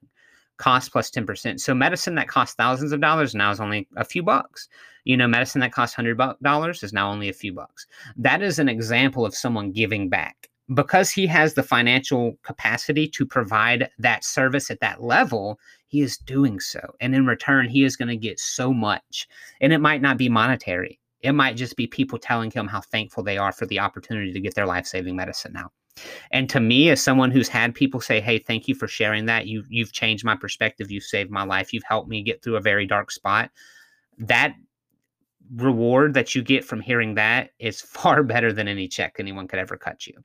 Cost 0.57 0.91
plus 0.91 1.09
10%. 1.09 1.59
So 1.59 1.73
medicine 1.73 2.15
that 2.15 2.27
costs 2.27 2.55
thousands 2.55 2.91
of 2.91 3.01
dollars 3.01 3.33
now 3.33 3.51
is 3.51 3.59
only 3.59 3.87
a 3.97 4.05
few 4.05 4.21
bucks. 4.21 4.69
You 5.03 5.17
know, 5.17 5.27
medicine 5.27 5.61
that 5.61 5.71
costs 5.71 5.95
$100 5.95 6.83
is 6.83 6.93
now 6.93 7.11
only 7.11 7.29
a 7.29 7.33
few 7.33 7.53
bucks. 7.53 7.87
That 8.17 8.41
is 8.41 8.59
an 8.59 8.69
example 8.69 9.25
of 9.25 9.35
someone 9.35 9.71
giving 9.71 10.09
back 10.09 10.49
because 10.73 11.11
he 11.11 11.27
has 11.27 11.53
the 11.53 11.63
financial 11.63 12.37
capacity 12.43 13.07
to 13.09 13.25
provide 13.25 13.89
that 13.99 14.23
service 14.23 14.71
at 14.71 14.79
that 14.79 15.03
level, 15.03 15.59
he 15.87 16.01
is 16.01 16.17
doing 16.17 16.59
so. 16.59 16.79
And 16.99 17.13
in 17.13 17.25
return, 17.25 17.69
he 17.69 17.83
is 17.83 17.95
going 17.95 18.07
to 18.07 18.17
get 18.17 18.39
so 18.39 18.73
much. 18.73 19.27
And 19.61 19.71
it 19.71 19.79
might 19.79 20.01
not 20.01 20.17
be 20.17 20.29
monetary, 20.29 20.99
it 21.21 21.33
might 21.33 21.55
just 21.55 21.75
be 21.75 21.87
people 21.87 22.19
telling 22.19 22.51
him 22.51 22.67
how 22.67 22.81
thankful 22.81 23.23
they 23.23 23.37
are 23.37 23.51
for 23.51 23.65
the 23.65 23.79
opportunity 23.79 24.31
to 24.31 24.39
get 24.39 24.55
their 24.55 24.65
life 24.65 24.85
saving 24.85 25.15
medicine 25.15 25.53
now. 25.53 25.71
And 26.31 26.49
to 26.49 26.59
me, 26.59 26.89
as 26.89 27.01
someone 27.01 27.31
who's 27.31 27.47
had 27.47 27.73
people 27.73 28.01
say, 28.01 28.19
"Hey, 28.19 28.37
thank 28.37 28.67
you 28.67 28.75
for 28.75 28.87
sharing 28.87 29.25
that. 29.27 29.47
You 29.47 29.63
you've 29.69 29.93
changed 29.93 30.25
my 30.25 30.35
perspective. 30.35 30.91
You've 30.91 31.03
saved 31.03 31.31
my 31.31 31.43
life. 31.43 31.73
You've 31.73 31.85
helped 31.87 32.09
me 32.09 32.21
get 32.21 32.43
through 32.43 32.57
a 32.57 32.61
very 32.61 32.85
dark 32.85 33.11
spot." 33.11 33.49
That 34.17 34.55
reward 35.55 36.13
that 36.15 36.35
you 36.35 36.41
get 36.41 36.65
from 36.65 36.81
hearing 36.81 37.15
that 37.15 37.51
is 37.59 37.81
far 37.97 38.23
better 38.23 38.51
than 38.51 38.67
any 38.67 38.87
check 38.87 39.15
anyone 39.19 39.47
could 39.47 39.59
ever 39.59 39.77
cut 39.77 40.05
you. 40.05 40.15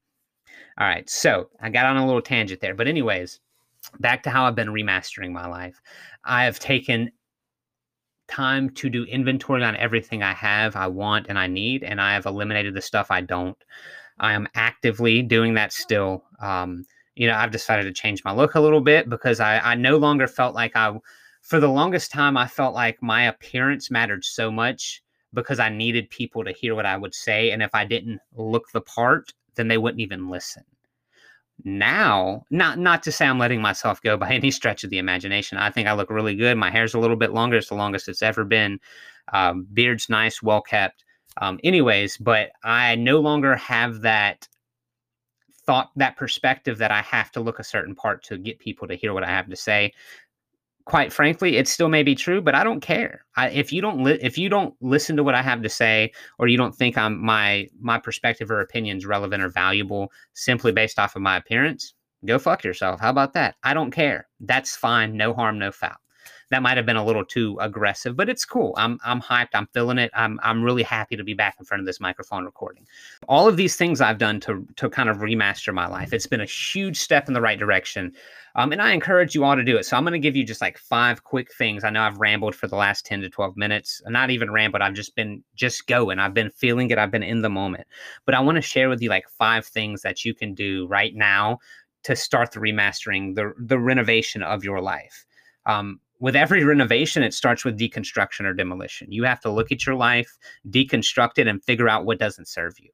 All 0.80 0.86
right, 0.86 1.08
so 1.10 1.50
I 1.60 1.68
got 1.68 1.84
on 1.84 1.98
a 1.98 2.06
little 2.06 2.22
tangent 2.22 2.62
there, 2.62 2.74
but 2.74 2.88
anyways, 2.88 3.38
back 3.98 4.22
to 4.22 4.30
how 4.30 4.46
I've 4.46 4.54
been 4.54 4.70
remastering 4.70 5.30
my 5.30 5.46
life. 5.46 5.78
I 6.24 6.44
have 6.44 6.58
taken 6.58 7.12
time 8.28 8.70
to 8.70 8.88
do 8.88 9.04
inventory 9.04 9.62
on 9.62 9.76
everything 9.76 10.22
I 10.22 10.32
have, 10.32 10.76
I 10.76 10.86
want, 10.86 11.26
and 11.28 11.38
I 11.38 11.48
need, 11.48 11.84
and 11.84 12.00
I 12.00 12.14
have 12.14 12.24
eliminated 12.24 12.72
the 12.72 12.80
stuff 12.80 13.10
I 13.10 13.20
don't. 13.20 13.58
I 14.20 14.32
am 14.32 14.48
actively 14.54 15.20
doing 15.20 15.52
that 15.52 15.74
still. 15.74 16.24
Um, 16.40 16.86
you 17.14 17.26
know, 17.26 17.34
I've 17.34 17.50
decided 17.50 17.82
to 17.82 17.92
change 17.92 18.24
my 18.24 18.32
look 18.32 18.54
a 18.54 18.60
little 18.60 18.80
bit 18.80 19.10
because 19.10 19.38
I, 19.38 19.58
I 19.58 19.74
no 19.74 19.98
longer 19.98 20.26
felt 20.26 20.54
like 20.54 20.76
I, 20.76 20.98
for 21.42 21.60
the 21.60 21.68
longest 21.68 22.10
time, 22.10 22.38
I 22.38 22.46
felt 22.46 22.74
like 22.74 23.02
my 23.02 23.24
appearance 23.24 23.90
mattered 23.90 24.24
so 24.24 24.50
much 24.50 25.02
because 25.34 25.58
I 25.58 25.68
needed 25.68 26.08
people 26.08 26.42
to 26.42 26.52
hear 26.52 26.74
what 26.74 26.86
I 26.86 26.96
would 26.96 27.14
say. 27.14 27.50
And 27.50 27.62
if 27.62 27.74
I 27.74 27.84
didn't 27.84 28.20
look 28.34 28.72
the 28.72 28.80
part, 28.80 29.34
then 29.54 29.68
they 29.68 29.78
wouldn't 29.78 30.00
even 30.00 30.28
listen. 30.28 30.64
Now, 31.64 32.44
not 32.50 32.78
not 32.78 33.02
to 33.04 33.12
say 33.12 33.26
I'm 33.26 33.38
letting 33.38 33.60
myself 33.60 34.00
go 34.02 34.16
by 34.16 34.30
any 34.34 34.50
stretch 34.50 34.84
of 34.84 34.90
the 34.90 34.98
imagination. 34.98 35.58
I 35.58 35.70
think 35.70 35.88
I 35.88 35.92
look 35.92 36.10
really 36.10 36.34
good. 36.34 36.56
My 36.56 36.70
hair's 36.70 36.94
a 36.94 36.98
little 36.98 37.16
bit 37.16 37.32
longer. 37.32 37.56
It's 37.56 37.68
the 37.68 37.74
longest 37.74 38.08
it's 38.08 38.22
ever 38.22 38.44
been. 38.44 38.80
Um, 39.32 39.66
beard's 39.72 40.08
nice, 40.08 40.42
well 40.42 40.62
kept. 40.62 41.04
Um, 41.40 41.60
anyways, 41.62 42.16
but 42.16 42.50
I 42.64 42.96
no 42.96 43.20
longer 43.20 43.54
have 43.56 44.00
that 44.02 44.48
thought, 45.64 45.90
that 45.96 46.16
perspective 46.16 46.78
that 46.78 46.90
I 46.90 47.02
have 47.02 47.30
to 47.32 47.40
look 47.40 47.58
a 47.58 47.64
certain 47.64 47.94
part 47.94 48.24
to 48.24 48.38
get 48.38 48.58
people 48.58 48.88
to 48.88 48.96
hear 48.96 49.12
what 49.14 49.22
I 49.24 49.28
have 49.28 49.48
to 49.48 49.56
say. 49.56 49.92
Quite 50.90 51.12
frankly, 51.12 51.56
it 51.56 51.68
still 51.68 51.88
may 51.88 52.02
be 52.02 52.16
true, 52.16 52.42
but 52.42 52.56
I 52.56 52.64
don't 52.64 52.80
care. 52.80 53.24
I, 53.36 53.50
if 53.50 53.72
you 53.72 53.80
don't 53.80 54.02
li- 54.02 54.18
if 54.20 54.36
you 54.36 54.48
don't 54.48 54.74
listen 54.80 55.16
to 55.16 55.22
what 55.22 55.36
I 55.36 55.40
have 55.40 55.62
to 55.62 55.68
say, 55.68 56.10
or 56.36 56.48
you 56.48 56.56
don't 56.56 56.74
think 56.74 56.98
I'm 56.98 57.24
my 57.24 57.68
my 57.80 57.96
perspective 57.96 58.50
or 58.50 58.60
opinions 58.60 59.06
relevant 59.06 59.40
or 59.40 59.48
valuable 59.50 60.10
simply 60.34 60.72
based 60.72 60.98
off 60.98 61.14
of 61.14 61.22
my 61.22 61.36
appearance, 61.36 61.94
go 62.24 62.40
fuck 62.40 62.64
yourself. 62.64 62.98
How 62.98 63.10
about 63.10 63.34
that? 63.34 63.54
I 63.62 63.72
don't 63.72 63.92
care. 63.92 64.26
That's 64.40 64.74
fine. 64.74 65.16
No 65.16 65.32
harm, 65.32 65.60
no 65.60 65.70
foul 65.70 65.94
that 66.50 66.62
might 66.62 66.76
have 66.76 66.86
been 66.86 66.96
a 66.96 67.04
little 67.04 67.24
too 67.24 67.56
aggressive, 67.60 68.16
but 68.16 68.28
it's 68.28 68.44
cool. 68.44 68.74
I'm 68.76 68.98
I'm 69.04 69.20
hyped. 69.20 69.50
I'm 69.54 69.66
feeling 69.68 69.98
it. 69.98 70.10
I'm 70.14 70.38
I'm 70.42 70.62
really 70.62 70.82
happy 70.82 71.16
to 71.16 71.24
be 71.24 71.34
back 71.34 71.56
in 71.58 71.64
front 71.64 71.80
of 71.80 71.86
this 71.86 72.00
microphone 72.00 72.44
recording. 72.44 72.86
All 73.28 73.48
of 73.48 73.56
these 73.56 73.76
things 73.76 74.00
I've 74.00 74.18
done 74.18 74.40
to 74.40 74.66
to 74.76 74.90
kind 74.90 75.08
of 75.08 75.18
remaster 75.18 75.72
my 75.72 75.86
life. 75.86 76.12
It's 76.12 76.26
been 76.26 76.40
a 76.40 76.46
huge 76.46 76.98
step 76.98 77.28
in 77.28 77.34
the 77.34 77.40
right 77.40 77.58
direction. 77.58 78.12
Um, 78.56 78.72
and 78.72 78.82
I 78.82 78.92
encourage 78.92 79.34
you 79.34 79.44
all 79.44 79.54
to 79.54 79.62
do 79.62 79.76
it. 79.76 79.86
So 79.86 79.96
I'm 79.96 80.02
going 80.02 80.12
to 80.12 80.18
give 80.18 80.34
you 80.34 80.44
just 80.44 80.60
like 80.60 80.76
five 80.76 81.22
quick 81.22 81.54
things. 81.54 81.84
I 81.84 81.90
know 81.90 82.02
I've 82.02 82.18
rambled 82.18 82.56
for 82.56 82.66
the 82.66 82.74
last 82.74 83.06
10 83.06 83.20
to 83.20 83.28
12 83.28 83.56
minutes. 83.56 84.02
Not 84.08 84.30
even 84.30 84.50
rambled. 84.50 84.82
I've 84.82 84.94
just 84.94 85.14
been 85.14 85.44
just 85.54 85.86
going. 85.86 86.18
I've 86.18 86.34
been 86.34 86.50
feeling 86.50 86.90
it. 86.90 86.98
I've 86.98 87.12
been 87.12 87.22
in 87.22 87.42
the 87.42 87.48
moment. 87.48 87.86
But 88.26 88.34
I 88.34 88.40
want 88.40 88.56
to 88.56 88.62
share 88.62 88.88
with 88.88 89.00
you 89.00 89.08
like 89.08 89.28
five 89.28 89.64
things 89.64 90.02
that 90.02 90.24
you 90.24 90.34
can 90.34 90.54
do 90.54 90.88
right 90.88 91.14
now 91.14 91.60
to 92.02 92.16
start 92.16 92.50
the 92.50 92.60
remastering, 92.60 93.34
the 93.34 93.52
the 93.58 93.78
renovation 93.78 94.42
of 94.42 94.64
your 94.64 94.80
life. 94.80 95.26
Um, 95.66 96.00
with 96.20 96.36
every 96.36 96.62
renovation, 96.64 97.22
it 97.22 97.34
starts 97.34 97.64
with 97.64 97.78
deconstruction 97.78 98.44
or 98.44 98.52
demolition. 98.52 99.10
You 99.10 99.24
have 99.24 99.40
to 99.40 99.50
look 99.50 99.72
at 99.72 99.86
your 99.86 99.96
life, 99.96 100.38
deconstruct 100.68 101.38
it, 101.38 101.48
and 101.48 101.64
figure 101.64 101.88
out 101.88 102.04
what 102.04 102.18
doesn't 102.18 102.46
serve 102.46 102.74
you. 102.78 102.90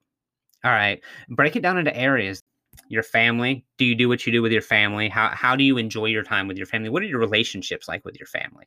All 0.64 0.70
right. 0.70 1.02
Break 1.28 1.56
it 1.56 1.62
down 1.62 1.76
into 1.76 1.94
areas. 1.94 2.40
Your 2.88 3.02
family. 3.02 3.64
Do 3.78 3.84
you 3.84 3.94
do 3.94 4.08
what 4.08 4.26
you 4.26 4.32
do 4.32 4.42
with 4.42 4.52
your 4.52 4.62
family? 4.62 5.08
How, 5.08 5.28
how 5.28 5.56
do 5.56 5.64
you 5.64 5.78
enjoy 5.78 6.06
your 6.06 6.22
time 6.22 6.46
with 6.46 6.56
your 6.56 6.66
family? 6.66 6.88
What 6.88 7.02
are 7.02 7.06
your 7.06 7.18
relationships 7.18 7.88
like 7.88 8.04
with 8.04 8.18
your 8.18 8.26
family? 8.26 8.66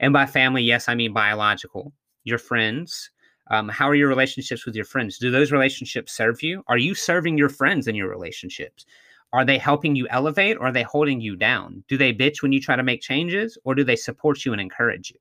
And 0.00 0.12
by 0.12 0.26
family, 0.26 0.62
yes, 0.62 0.88
I 0.88 0.94
mean 0.94 1.12
biological. 1.12 1.92
Your 2.24 2.38
friends. 2.38 3.10
Um, 3.50 3.68
how 3.68 3.88
are 3.88 3.94
your 3.94 4.08
relationships 4.08 4.64
with 4.64 4.74
your 4.74 4.84
friends? 4.84 5.18
Do 5.18 5.30
those 5.30 5.52
relationships 5.52 6.16
serve 6.16 6.42
you? 6.42 6.62
Are 6.68 6.78
you 6.78 6.94
serving 6.94 7.36
your 7.36 7.48
friends 7.48 7.86
in 7.86 7.94
your 7.94 8.08
relationships? 8.08 8.86
Are 9.32 9.44
they 9.44 9.58
helping 9.58 9.94
you 9.94 10.08
elevate 10.10 10.56
or 10.56 10.66
are 10.66 10.72
they 10.72 10.82
holding 10.82 11.20
you 11.20 11.36
down? 11.36 11.84
Do 11.88 11.96
they 11.96 12.12
bitch 12.12 12.42
when 12.42 12.52
you 12.52 12.60
try 12.60 12.76
to 12.76 12.82
make 12.82 13.00
changes 13.00 13.56
or 13.64 13.74
do 13.74 13.84
they 13.84 13.96
support 13.96 14.44
you 14.44 14.52
and 14.52 14.60
encourage 14.60 15.10
you? 15.10 15.18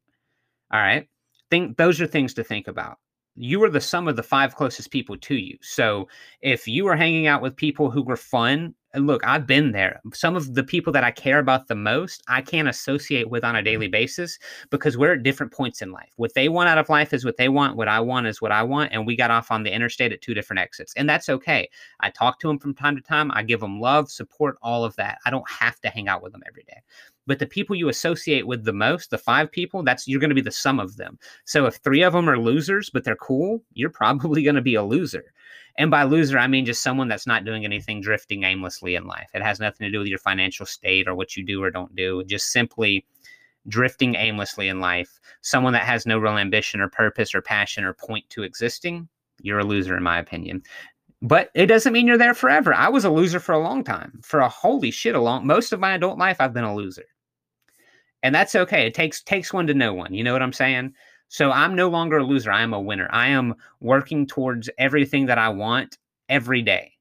All 0.71 0.79
right. 0.79 1.07
Think 1.51 1.77
those 1.77 2.01
are 2.01 2.07
things 2.07 2.33
to 2.35 2.43
think 2.43 2.67
about. 2.67 2.97
You 3.35 3.63
are 3.63 3.69
the 3.69 3.81
sum 3.81 4.07
of 4.07 4.15
the 4.15 4.23
five 4.23 4.55
closest 4.55 4.91
people 4.91 5.17
to 5.17 5.35
you. 5.35 5.57
So 5.61 6.07
if 6.41 6.67
you 6.67 6.87
are 6.87 6.95
hanging 6.95 7.27
out 7.27 7.41
with 7.41 7.55
people 7.55 7.89
who 7.89 8.03
were 8.03 8.17
fun 8.17 8.75
and 8.93 9.05
look, 9.05 9.23
I've 9.23 9.45
been 9.45 9.71
there. 9.71 10.01
Some 10.13 10.35
of 10.35 10.55
the 10.55 10.63
people 10.63 10.91
that 10.93 11.03
I 11.03 11.11
care 11.11 11.37
about 11.37 11.67
the 11.67 11.75
most, 11.75 12.23
I 12.27 12.41
can't 12.41 12.67
associate 12.67 13.29
with 13.29 13.43
on 13.43 13.55
a 13.55 13.61
daily 13.61 13.85
mm-hmm. 13.85 13.91
basis 13.91 14.39
because 14.71 14.97
we're 14.97 15.13
at 15.13 15.23
different 15.23 15.53
points 15.53 15.81
in 15.81 15.91
life. 15.91 16.11
What 16.15 16.33
they 16.33 16.49
want 16.49 16.69
out 16.69 16.79
of 16.79 16.89
life 16.89 17.13
is 17.13 17.23
what 17.23 17.37
they 17.37 17.49
want. 17.49 17.75
What 17.75 17.87
I 17.87 17.99
want 17.99 18.25
is 18.25 18.41
what 18.41 18.51
I 18.51 18.63
want. 18.63 18.91
And 18.91 19.05
we 19.05 19.15
got 19.15 19.31
off 19.31 19.51
on 19.51 19.63
the 19.63 19.71
interstate 19.71 20.11
at 20.11 20.21
two 20.21 20.33
different 20.33 20.59
exits. 20.59 20.93
And 20.95 21.07
that's 21.07 21.29
okay. 21.29 21.69
I 21.99 22.09
talk 22.09 22.39
to 22.39 22.47
them 22.47 22.57
from 22.57 22.73
time 22.73 22.95
to 22.95 23.01
time. 23.01 23.31
I 23.31 23.43
give 23.43 23.59
them 23.59 23.79
love, 23.79 24.09
support, 24.09 24.57
all 24.63 24.83
of 24.83 24.95
that. 24.95 25.19
I 25.25 25.29
don't 25.29 25.49
have 25.49 25.79
to 25.81 25.89
hang 25.89 26.07
out 26.07 26.23
with 26.23 26.31
them 26.31 26.43
every 26.47 26.63
day. 26.63 26.81
But 27.27 27.37
the 27.37 27.45
people 27.45 27.75
you 27.75 27.89
associate 27.89 28.47
with 28.47 28.63
the 28.63 28.73
most, 28.73 29.11
the 29.11 29.17
five 29.19 29.51
people, 29.51 29.83
that's 29.83 30.07
you're 30.07 30.19
going 30.19 30.31
to 30.31 30.35
be 30.35 30.41
the 30.41 30.49
sum 30.49 30.79
of 30.79 30.97
them. 30.97 31.19
So 31.45 31.67
if 31.67 31.75
three 31.75 32.01
of 32.01 32.13
them 32.13 32.27
are 32.27 32.39
losers, 32.39 32.89
but 32.89 33.03
they're 33.03 33.15
cool, 33.15 33.61
you're 33.73 33.91
probably 33.91 34.41
going 34.41 34.55
to 34.55 34.61
be 34.61 34.73
a 34.73 34.83
loser. 34.83 35.31
And 35.79 35.89
by 35.89 36.03
loser, 36.03 36.37
I 36.37 36.47
mean 36.47 36.65
just 36.65 36.83
someone 36.83 37.07
that's 37.07 37.25
not 37.25 37.45
doing 37.45 37.63
anything 37.63 38.01
drifting 38.01 38.43
aimlessly 38.43 38.95
in 38.95 39.07
life. 39.07 39.29
It 39.33 39.41
has 39.41 39.61
nothing 39.61 39.85
to 39.87 39.91
do 39.91 39.99
with 39.99 40.09
your 40.09 40.19
financial 40.19 40.65
state 40.65 41.07
or 41.07 41.15
what 41.15 41.37
you 41.37 41.43
do 41.43 41.63
or 41.63 41.71
don't 41.71 41.95
do. 41.95 42.21
Just 42.25 42.51
simply 42.51 43.05
drifting 43.69 44.15
aimlessly 44.15 44.67
in 44.67 44.81
life. 44.81 45.21
Someone 45.39 45.71
that 45.71 45.83
has 45.83 46.05
no 46.05 46.19
real 46.19 46.37
ambition 46.37 46.81
or 46.81 46.89
purpose 46.89 47.33
or 47.33 47.41
passion 47.41 47.85
or 47.85 47.93
point 47.93 48.29
to 48.29 48.43
existing, 48.43 49.07
you're 49.41 49.59
a 49.59 49.63
loser, 49.63 49.95
in 49.95 50.03
my 50.03 50.19
opinion. 50.19 50.63
But 51.21 51.49
it 51.55 51.67
doesn't 51.67 51.93
mean 51.93 52.07
you're 52.07 52.17
there 52.17 52.33
forever. 52.33 52.73
I 52.73 52.89
was 52.89 53.05
a 53.05 53.09
loser 53.09 53.39
for 53.39 53.53
a 53.53 53.59
long 53.59 53.85
time. 53.85 54.19
For 54.21 54.41
a 54.41 54.49
holy 54.49 54.91
shit, 54.91 55.15
a 55.15 55.21
long 55.21 55.47
most 55.47 55.71
of 55.71 55.79
my 55.79 55.93
adult 55.93 56.17
life, 56.17 56.41
I've 56.41 56.53
been 56.53 56.65
a 56.65 56.75
loser. 56.75 57.05
And 58.21 58.35
that's 58.35 58.53
okay. 58.53 58.85
It 58.85 58.93
takes 58.93 59.21
takes 59.23 59.53
one 59.53 59.67
to 59.67 59.73
know 59.73 59.93
one. 59.93 60.13
You 60.13 60.25
know 60.25 60.33
what 60.33 60.41
I'm 60.41 60.51
saying? 60.51 60.93
So 61.29 61.51
I'm 61.51 61.75
no 61.75 61.89
longer 61.89 62.17
a 62.17 62.23
loser. 62.23 62.51
I 62.51 62.61
am 62.63 62.73
a 62.73 62.81
winner. 62.81 63.07
I 63.11 63.27
am 63.27 63.55
working 63.79 64.25
towards 64.25 64.69
everything 64.79 65.27
that 65.27 65.37
I 65.37 65.49
want 65.49 65.97
every 66.27 66.63
day. 66.63 66.93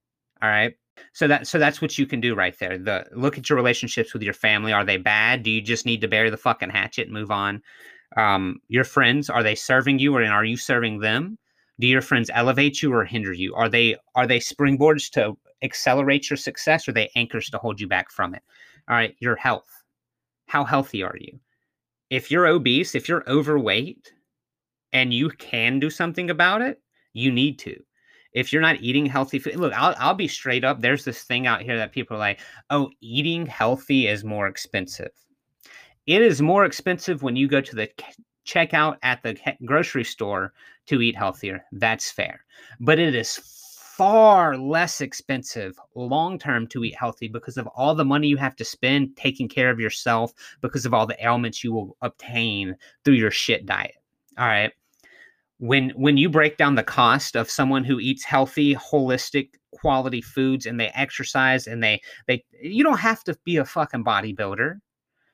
All 0.42 0.50
right. 0.50 0.75
So 1.12 1.26
that 1.28 1.47
so 1.47 1.58
that's 1.58 1.80
what 1.80 1.97
you 1.97 2.06
can 2.06 2.20
do 2.20 2.35
right 2.35 2.56
there. 2.58 2.76
The 2.76 3.06
look 3.12 3.38
at 3.38 3.49
your 3.49 3.56
relationships 3.56 4.12
with 4.12 4.23
your 4.23 4.35
family. 4.35 4.73
Are 4.73 4.85
they 4.85 4.99
bad? 4.99 5.42
Do 5.42 5.50
you 5.50 5.62
just 5.62 5.87
need 5.87 6.00
to 6.02 6.08
bury 6.08 6.28
the 6.28 6.37
fucking 6.37 6.70
hatchet 6.70 7.06
and 7.06 7.12
move 7.14 7.30
on? 7.30 7.62
Um, 8.16 8.61
your 8.68 8.85
friends, 8.85 9.30
are 9.30 9.42
they 9.42 9.54
serving 9.54 9.99
you 9.99 10.14
or 10.14 10.25
are 10.25 10.44
you 10.44 10.56
serving 10.56 11.00
them? 11.00 11.38
Do 11.80 11.87
your 11.87 12.02
friends 12.02 12.30
elevate 12.35 12.82
you 12.82 12.92
or 12.92 13.04
hinder 13.04 13.32
you? 13.32 13.54
Are 13.54 13.68
they 13.68 13.97
are 14.14 14.26
they 14.26 14.40
springboards 14.40 15.11
to 15.12 15.38
accelerate 15.62 16.28
your 16.28 16.37
success 16.37 16.87
or 16.87 16.92
they 16.92 17.11
anchors 17.16 17.49
to 17.50 17.58
hold 17.58 17.80
you 17.80 17.88
back 17.88 18.11
from 18.11 18.35
it? 18.35 18.42
All 18.88 18.97
right, 18.97 19.16
your 19.20 19.37
health. 19.37 19.68
How 20.47 20.64
healthy 20.64 21.02
are 21.02 21.16
you? 21.18 21.38
If 22.11 22.30
you're 22.30 22.47
obese, 22.47 22.94
if 22.94 23.08
you're 23.08 23.28
overweight, 23.28 24.12
and 24.92 25.12
you 25.12 25.30
can 25.30 25.78
do 25.78 25.90
something 25.90 26.30
about 26.30 26.62
it, 26.62 26.80
you 27.12 27.30
need 27.30 27.59
to. 27.61 27.76
If 28.33 28.52
you're 28.52 28.62
not 28.62 28.80
eating 28.80 29.07
healthy 29.07 29.38
food, 29.38 29.57
look, 29.57 29.73
I'll, 29.73 29.95
I'll 29.99 30.14
be 30.14 30.28
straight 30.28 30.64
up. 30.64 30.80
There's 30.80 31.04
this 31.04 31.23
thing 31.23 31.47
out 31.47 31.62
here 31.62 31.76
that 31.76 31.92
people 31.92 32.16
are 32.16 32.21
like, 32.21 32.40
oh, 32.71 32.90
eating 33.00 33.47
healthy 33.47 34.07
is 34.07 34.25
more 34.25 34.47
expensive. 34.47 35.11
It 36.07 36.23
is 36.23 36.40
more 36.40 36.64
expensive 36.64 37.23
when 37.23 37.37
you 37.37 37.49
go 37.49 37.61
to 37.61 37.76
the 37.76 37.90
checkout 38.47 38.97
at 39.02 39.23
the 39.23 39.37
grocery 39.64 40.04
store 40.04 40.52
to 40.87 41.02
eat 41.02 41.16
healthier. 41.16 41.64
That's 41.73 42.11
fair. 42.11 42.45
But 42.80 42.99
it 42.99 43.14
is 43.14 43.38
far 43.99 44.57
less 44.57 45.00
expensive 45.00 45.78
long 45.95 46.38
term 46.38 46.66
to 46.68 46.85
eat 46.85 46.95
healthy 46.95 47.28
because 47.28 47.57
of 47.59 47.66
all 47.66 47.95
the 47.95 48.04
money 48.04 48.28
you 48.28 48.37
have 48.37 48.57
to 48.57 48.64
spend 48.64 49.16
taking 49.16 49.49
care 49.49 49.71
of 49.71 49.80
yourself, 49.80 50.33
because 50.61 50.87
of 50.87 50.95
all 50.95 51.07
the 51.07 51.23
ailments 51.23 51.64
you 51.64 51.73
will 51.73 51.97
obtain 52.00 52.76
through 53.04 53.14
your 53.14 53.33
shit 53.33 53.66
diet. 53.66 53.98
All 54.38 54.47
right. 54.47 54.73
When 55.59 55.90
when 55.90 56.16
you 56.16 56.28
break 56.30 56.57
down 56.57 56.76
the 56.76 56.85
cost 56.85 57.37
of 57.37 57.50
someone 57.50 57.85
who 57.85 57.99
eats 58.00 58.25
healthy, 58.25 58.75
holistic, 58.76 59.50
quality 59.73 60.21
foods 60.23 60.66
and 60.66 60.78
they 60.80 60.88
exercise 60.88 61.66
and 61.66 61.83
they 61.83 62.00
they 62.26 62.45
you 62.62 62.85
don't 62.85 62.99
have 62.99 63.25
to 63.25 63.37
be 63.45 63.57
a 63.57 63.64
fucking 63.64 64.04
bodybuilder. 64.04 64.76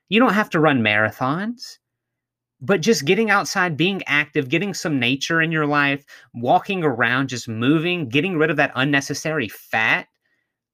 You 0.09 0.21
don't 0.21 0.35
have 0.35 0.51
to 0.51 0.61
run 0.61 0.83
marathons. 0.83 1.79
But 2.61 2.81
just 2.81 3.05
getting 3.05 3.31
outside, 3.31 3.77
being 3.77 4.03
active, 4.07 4.49
getting 4.49 4.75
some 4.75 4.99
nature 4.99 5.43
in 5.43 5.53
your 5.53 5.67
life, 5.67 6.05
walking 6.35 6.83
around, 6.85 7.29
just 7.29 7.49
moving, 7.49 8.09
getting 8.09 8.39
rid 8.39 8.51
of 8.51 8.57
that 8.57 8.73
unnecessary 8.75 9.49
fat, 9.49 10.09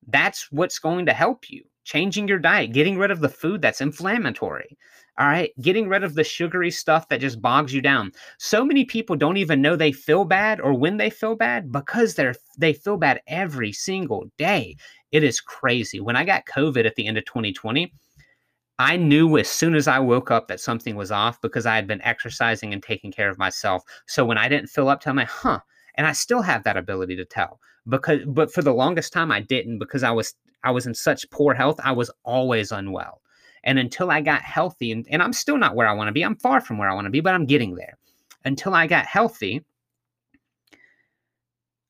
that's 0.09 0.51
what's 0.53 0.79
going 0.79 1.07
to 1.07 1.13
help 1.13 1.51
you. 1.51 1.65
Changing 1.85 2.29
your 2.29 2.39
diet, 2.39 2.73
getting 2.73 2.99
rid 2.99 3.11
of 3.11 3.21
the 3.21 3.29
food 3.29 3.63
that's 3.63 3.81
inflammatory. 3.81 4.79
All 5.21 5.27
right. 5.29 5.53
Getting 5.61 5.87
rid 5.89 6.03
of 6.03 6.15
the 6.15 6.25
sugary 6.25 6.71
stuff 6.71 7.09
that 7.09 7.21
just 7.21 7.43
bogs 7.43 7.75
you 7.75 7.83
down. 7.83 8.13
So 8.39 8.65
many 8.65 8.87
people 8.87 9.17
don't 9.17 9.37
even 9.37 9.61
know 9.61 9.77
they 9.77 9.93
feel 9.93 10.25
bad 10.25 10.61
or 10.61 10.73
when 10.73 10.97
they 10.97 11.11
feel 11.11 11.37
bad 11.37 11.71
because 11.71 12.15
they're 12.15 12.35
they 12.59 12.73
feel 12.73 12.97
bad 12.97 13.21
every 13.29 13.71
single 13.73 14.25
day. 14.39 14.77
It 15.13 15.23
is 15.23 15.41
crazy. 15.41 16.01
When 16.01 16.17
I 16.17 16.25
got 16.25 16.47
COVID 16.47 16.87
at 16.87 16.95
the 16.95 17.07
end 17.07 17.19
of 17.19 17.27
2020, 17.27 17.93
I 18.79 18.97
knew 18.97 19.39
as 19.39 19.49
soon 19.51 19.75
as 19.75 19.89
I 19.89 19.99
woke 20.01 20.31
up 20.31 20.49
that 20.49 20.61
something 20.61 20.97
was 20.97 21.13
off 21.13 21.41
because 21.43 21.67
I 21.67 21.77
had 21.77 21.87
been 21.87 22.03
exercising 22.03 22.73
and 22.73 22.83
taking 22.83 23.13
care 23.13 23.31
of 23.31 23.39
myself. 23.39 23.83
So 24.07 24.25
when 24.25 24.39
I 24.39 24.49
didn't 24.49 24.71
fill 24.71 24.89
up, 24.89 25.07
I'm 25.07 25.17
like, 25.17 25.29
huh. 25.29 25.61
And 25.97 26.07
I 26.07 26.13
still 26.13 26.43
have 26.43 26.65
that 26.65 26.79
ability 26.79 27.17
to 27.17 27.27
tell 27.27 27.61
because, 27.89 28.21
but 28.27 28.53
for 28.53 28.63
the 28.63 28.73
longest 28.75 29.13
time 29.13 29.31
I 29.31 29.41
didn't 29.41 29.81
because 29.81 30.03
I 30.03 30.13
was 30.13 30.35
I 30.65 30.71
was 30.71 30.87
in 30.87 30.95
such 30.95 31.31
poor 31.31 31.55
health. 31.55 31.79
I 31.85 31.93
was 31.93 32.11
always 32.25 32.73
unwell. 32.73 33.21
And 33.65 33.79
until 33.79 34.11
I 34.11 34.21
got 34.21 34.43
healthy, 34.43 34.93
and, 34.93 35.07
and 35.11 35.23
I'm 35.23 35.33
still 35.33 35.59
not 35.59 35.75
where 35.75 35.89
I 35.89 35.93
want 35.93 36.09
to 36.09 36.13
be, 36.13 36.25
I'm 36.25 36.37
far 36.37 36.61
from 36.61 36.79
where 36.79 36.89
I 36.89 36.95
want 36.95 37.07
to 37.07 37.11
be, 37.11 37.21
but 37.21 37.35
I'm 37.35 37.47
getting 37.47 37.75
there. 37.75 37.99
Until 38.45 38.75
I 38.75 38.87
got 38.87 39.07
healthy, 39.07 39.65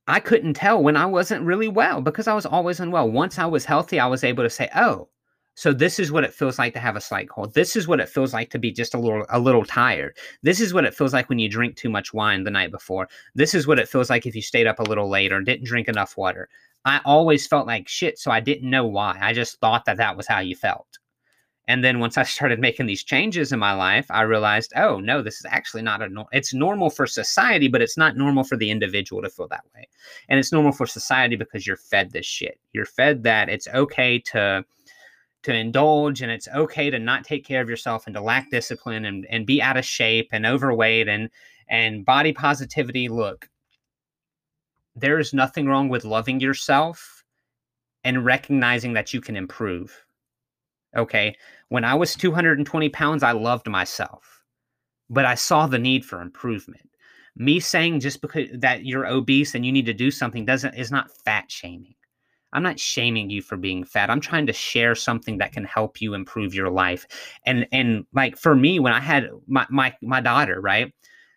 I 0.09 0.19
couldn't 0.19 0.55
tell 0.55 0.83
when 0.83 0.97
I 0.97 1.07
wasn't 1.07 1.45
really 1.45 1.69
well 1.69 2.01
because 2.01 2.27
I 2.27 2.35
was 2.35 2.45
always 2.45 2.81
unwell. 2.81 3.09
Once 3.09 3.39
I 3.39 3.47
was 3.47 3.65
healthy, 3.65 4.01
I 4.01 4.09
was 4.09 4.25
able 4.25 4.43
to 4.43 4.51
say, 4.51 4.69
"Oh, 4.75 5.09
so 5.55 5.73
this 5.73 6.01
is 6.01 6.11
what 6.11 6.25
it 6.25 6.35
feels 6.35 6.59
like 6.59 6.73
to 6.75 6.81
have 6.81 6.97
a 6.97 7.01
slight 7.01 7.29
cold. 7.29 7.55
This 7.55 7.77
is 7.77 7.87
what 7.87 8.01
it 8.01 8.09
feels 8.09 8.33
like 8.33 8.51
to 8.51 8.59
be 8.59 8.73
just 8.73 8.95
a 8.95 8.99
little 8.99 9.25
a 9.29 9.39
little 9.39 9.65
tired. 9.65 10.17
This 10.43 10.61
is 10.61 10.75
what 10.75 10.85
it 10.85 10.95
feels 10.95 11.13
like 11.13 11.29
when 11.29 11.39
you 11.39 11.49
drink 11.49 11.77
too 11.77 11.91
much 11.91 12.13
wine 12.13 12.43
the 12.43 12.51
night 12.51 12.73
before. 12.73 13.09
This 13.37 13.55
is 13.55 13.69
what 13.69 13.79
it 13.79 13.89
feels 13.89 14.11
like 14.11 14.27
if 14.27 14.35
you 14.35 14.43
stayed 14.43 14.67
up 14.67 14.81
a 14.81 14.85
little 14.85 15.09
late 15.09 15.33
or 15.33 15.41
didn't 15.41 15.67
drink 15.67 15.87
enough 15.87 16.17
water." 16.17 16.49
I 16.85 17.01
always 17.05 17.47
felt 17.47 17.67
like 17.67 17.89
shit, 17.89 18.19
so 18.19 18.31
I 18.31 18.41
didn't 18.41 18.71
know 18.71 18.87
why. 18.87 19.19
I 19.21 19.33
just 19.33 19.61
thought 19.61 19.85
that 19.85 19.99
that 19.99 20.17
was 20.17 20.27
how 20.27 20.41
you 20.41 20.57
felt. 20.57 20.99
And 21.71 21.85
then 21.85 22.01
once 22.01 22.19
I 22.19 22.25
started 22.25 22.59
making 22.59 22.87
these 22.87 23.05
changes 23.05 23.53
in 23.53 23.61
my 23.61 23.73
life, 23.73 24.07
I 24.11 24.23
realized, 24.23 24.73
oh 24.75 24.99
no, 24.99 25.23
this 25.23 25.37
is 25.37 25.47
actually 25.49 25.83
not 25.83 26.03
a 26.03 26.09
no- 26.09 26.29
it's 26.33 26.53
normal 26.53 26.91
for 26.91 27.07
society, 27.07 27.69
but 27.69 27.81
it's 27.81 27.97
not 27.97 28.17
normal 28.17 28.43
for 28.43 28.57
the 28.57 28.73
individual 28.73 29.23
to 29.23 29.31
feel 29.31 29.47
that 29.49 29.65
way. 29.73 29.89
And 30.29 30.41
it's 30.41 30.51
normal 30.51 30.73
for 30.73 30.85
society 30.89 31.37
because 31.37 31.69
you're 31.69 31.77
fed 31.77 32.11
this 32.11 32.27
shit. 32.27 32.59
You're 32.73 32.87
fed 32.87 33.23
that 33.23 33.49
it's 33.49 33.69
okay 33.69 34.19
to 34.33 34.65
to 35.45 35.55
indulge 35.55 36.23
and 36.23 36.33
it's 36.33 36.49
okay 36.49 36.91
to 36.91 36.99
not 36.99 37.23
take 37.23 37.47
care 37.47 37.63
of 37.63 37.71
yourself 37.71 38.03
and 38.07 38.15
to 38.17 38.21
lack 38.21 38.51
discipline 38.51 39.05
and, 39.05 39.25
and 39.31 39.47
be 39.47 39.63
out 39.63 39.77
of 39.77 39.85
shape 39.85 40.31
and 40.33 40.45
overweight 40.45 41.07
and 41.07 41.31
and 41.69 42.05
body 42.05 42.33
positivity. 42.33 43.09
Look, 43.09 43.49
there 44.97 45.21
is 45.21 45.33
nothing 45.33 45.67
wrong 45.67 45.89
with 45.89 46.05
loving 46.05 46.41
yourself 46.41 47.23
and 48.03 48.25
recognizing 48.25 48.95
that 48.95 49.15
you 49.15 49.21
can 49.21 49.37
improve. 49.37 50.05
Okay. 50.97 51.37
When 51.69 51.85
I 51.85 51.95
was 51.95 52.15
220 52.17 52.89
pounds, 52.89 53.23
I 53.23 53.33
loved 53.33 53.69
myself, 53.69 54.43
but 55.09 55.25
I 55.25 55.35
saw 55.35 55.67
the 55.67 55.79
need 55.79 56.05
for 56.05 56.21
improvement. 56.21 56.89
Me 57.37 57.61
saying 57.61 58.01
just 58.01 58.21
because 58.21 58.49
that 58.59 58.85
you're 58.85 59.07
obese 59.07 59.55
and 59.55 59.65
you 59.65 59.73
need 59.73 59.87
to 59.87 59.95
do 59.95 60.11
something 60.11 60.45
doesn't 60.45 60.75
is 60.75 60.91
not 60.91 61.11
fat 61.25 61.51
shaming. 61.51 61.95
I'm 62.53 62.63
not 62.65 62.81
shaming 62.81 63.31
you 63.31 63.43
for 63.43 63.57
being 63.57 63.85
fat. 63.85 64.11
I'm 64.11 64.21
trying 64.21 64.47
to 64.47 64.53
share 64.53 64.95
something 64.95 65.39
that 65.39 65.53
can 65.53 65.65
help 65.65 66.01
you 66.01 66.15
improve 66.15 66.55
your 66.55 66.71
life. 66.71 67.07
And 67.47 67.67
and 67.71 68.05
like 68.13 68.37
for 68.37 68.55
me, 68.57 68.81
when 68.81 68.93
I 68.93 69.01
had 69.01 69.29
my 69.47 69.67
my 69.71 69.95
my 70.03 70.21
daughter, 70.21 70.61
right? 70.61 70.93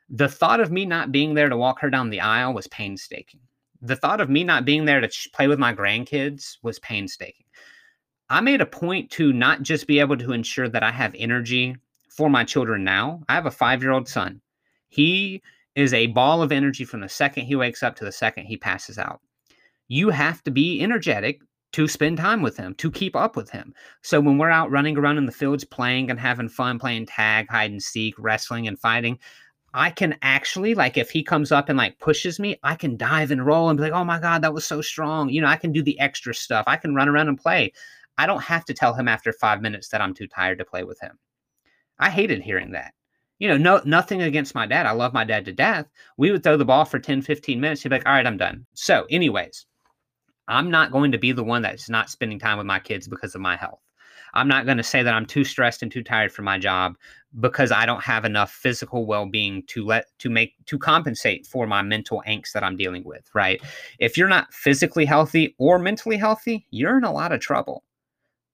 The 0.10 0.28
thought 0.28 0.60
of 0.60 0.72
me 0.72 0.86
not 0.86 1.12
being 1.12 1.34
there 1.34 1.50
to 1.50 1.58
walk 1.58 1.80
her 1.80 1.90
down 1.90 2.10
the 2.10 2.20
aisle 2.20 2.54
was 2.54 2.68
painstaking. 2.68 3.42
The 3.82 3.96
thought 3.96 4.22
of 4.22 4.30
me 4.30 4.44
not 4.44 4.66
being 4.66 4.86
there 4.86 5.02
to 5.02 5.30
play 5.34 5.48
with 5.48 5.60
my 5.60 5.74
grandkids 5.74 6.58
was 6.64 6.80
painstaking. 6.80 7.46
I 8.30 8.42
made 8.42 8.62
a 8.62 8.66
point 8.66 9.12
to 9.12 9.34
not 9.34 9.62
just 9.62 9.88
be 9.88 10.00
able 10.00 10.18
to 10.18 10.32
ensure 10.34 10.70
that 10.70 10.84
I 10.84 10.92
have 10.92 11.16
energy 11.18 11.76
for 12.10 12.30
my 12.30 12.44
children 12.44 12.84
now. 12.84 13.24
I 13.28 13.36
have 13.36 13.46
a 13.46 13.52
five 13.52 13.82
year 13.82 13.92
old 13.92 14.08
son. 14.08 14.42
He 14.90 15.42
is 15.76 15.94
a 15.94 16.08
ball 16.08 16.42
of 16.42 16.52
energy 16.52 16.86
from 16.86 17.02
the 17.02 17.10
second 17.10 17.46
he 17.46 17.56
wakes 17.56 17.84
up 17.84 17.96
to 17.98 18.06
the 18.06 18.12
second 18.12 18.46
he 18.46 18.58
passes 18.58 18.98
out. 18.98 19.22
You 19.88 20.10
have 20.10 20.44
to 20.44 20.52
be 20.52 20.82
energetic 20.82 21.42
to 21.74 21.88
spend 21.88 22.18
time 22.18 22.42
with 22.44 22.56
him, 22.56 22.76
to 22.76 22.92
keep 22.92 23.16
up 23.16 23.36
with 23.36 23.50
him. 23.50 23.74
So 24.04 24.22
when 24.22 24.38
we're 24.38 24.52
out 24.52 24.70
running 24.70 24.98
around 24.98 25.18
in 25.18 25.26
the 25.26 25.32
fields 25.32 25.64
playing 25.64 26.12
and 26.12 26.20
having 26.20 26.50
fun, 26.50 26.78
playing 26.78 27.08
tag, 27.08 27.48
hide 27.50 27.72
and 27.72 27.82
seek, 27.82 28.14
wrestling 28.20 28.68
and 28.68 28.80
fighting, 28.80 29.18
I 29.74 29.90
can 29.90 30.16
actually 30.22 30.76
like 30.76 30.98
if 30.98 31.10
he 31.10 31.24
comes 31.24 31.52
up 31.52 31.68
and 31.68 31.78
like 31.78 31.98
pushes 31.98 32.40
me, 32.40 32.58
I 32.62 32.76
can 32.76 32.96
dive 32.96 33.32
and 33.32 33.44
roll 33.44 33.70
and 33.70 33.78
be 33.78 33.84
like, 33.84 33.92
"Oh 33.94 34.04
my 34.04 34.20
god, 34.20 34.44
that 34.44 34.54
was 34.54 34.66
so 34.68 34.82
strong." 34.82 35.30
You 35.30 35.42
know, 35.42 35.48
I 35.48 35.56
can 35.56 35.72
do 35.72 35.82
the 35.82 36.00
extra 36.00 36.34
stuff. 36.36 36.66
I 36.68 36.78
can 36.78 36.94
run 36.94 37.10
around 37.10 37.28
and 37.28 37.40
play. 37.40 37.74
I 38.18 38.26
don't 38.26 38.44
have 38.44 38.66
to 38.66 38.74
tell 38.74 38.94
him 38.94 39.08
after 39.08 39.34
five 39.34 39.62
minutes 39.62 39.90
that 39.90 40.02
I'm 40.02 40.14
too 40.14 40.28
tired 40.28 40.60
to 40.60 40.66
play 40.66 40.84
with 40.84 41.00
him. 41.00 41.18
I 42.00 42.10
hated 42.10 42.42
hearing 42.42 42.72
that. 42.72 42.94
You 43.40 43.50
know, 43.50 43.58
no 43.58 43.82
nothing 43.84 44.22
against 44.22 44.56
my 44.56 44.66
dad. 44.66 44.86
I 44.86 44.92
love 44.92 45.14
my 45.14 45.24
dad 45.24 45.46
to 45.46 45.52
death. 45.52 45.88
We 46.18 46.32
would 46.32 46.44
throw 46.44 46.58
the 46.58 46.66
ball 46.66 46.86
for 46.86 47.00
10, 47.00 47.22
15 47.22 47.60
minutes. 47.60 47.84
He'd 47.84 47.90
be 47.90 47.96
like, 47.96 48.06
all 48.06 48.14
right, 48.14 48.26
I'm 48.26 48.38
done. 48.38 48.66
So, 48.74 49.06
anyways, 49.10 49.66
I'm 50.48 50.70
not 50.70 50.92
going 50.92 51.12
to 51.12 51.18
be 51.18 51.32
the 51.32 51.44
one 51.44 51.62
that's 51.62 51.90
not 51.90 52.10
spending 52.10 52.40
time 52.40 52.58
with 52.58 52.68
my 52.68 52.80
kids 52.80 53.08
because 53.08 53.36
of 53.36 53.42
my 53.42 53.56
health. 53.56 53.80
I'm 54.36 54.48
not 54.48 54.66
going 54.66 54.78
to 54.78 54.84
say 54.84 55.04
that 55.04 55.14
I'm 55.14 55.26
too 55.26 55.44
stressed 55.44 55.84
and 55.84 55.92
too 55.92 56.04
tired 56.04 56.32
for 56.32 56.42
my 56.42 56.58
job 56.58 56.96
because 57.40 57.72
I 57.72 57.86
don't 57.86 58.04
have 58.04 58.26
enough 58.26 58.52
physical 58.52 59.06
well-being 59.06 59.64
to 59.68 59.86
let 59.86 60.08
to 60.20 60.30
make 60.30 60.54
to 60.66 60.80
compensate 60.80 61.46
for 61.46 61.68
my 61.68 61.82
mental 61.82 62.24
angst 62.28 62.54
that 62.54 62.64
I'm 62.64 62.76
dealing 62.76 63.04
with, 63.04 63.30
right? 63.34 63.62
If 64.00 64.18
you're 64.18 64.28
not 64.28 64.54
physically 64.54 65.06
healthy 65.06 65.56
or 65.60 65.78
mentally 65.80 66.18
healthy, 66.18 66.66
you're 66.72 66.98
in 66.98 67.04
a 67.04 67.12
lot 67.12 67.32
of 67.32 67.42
trouble. 67.42 67.84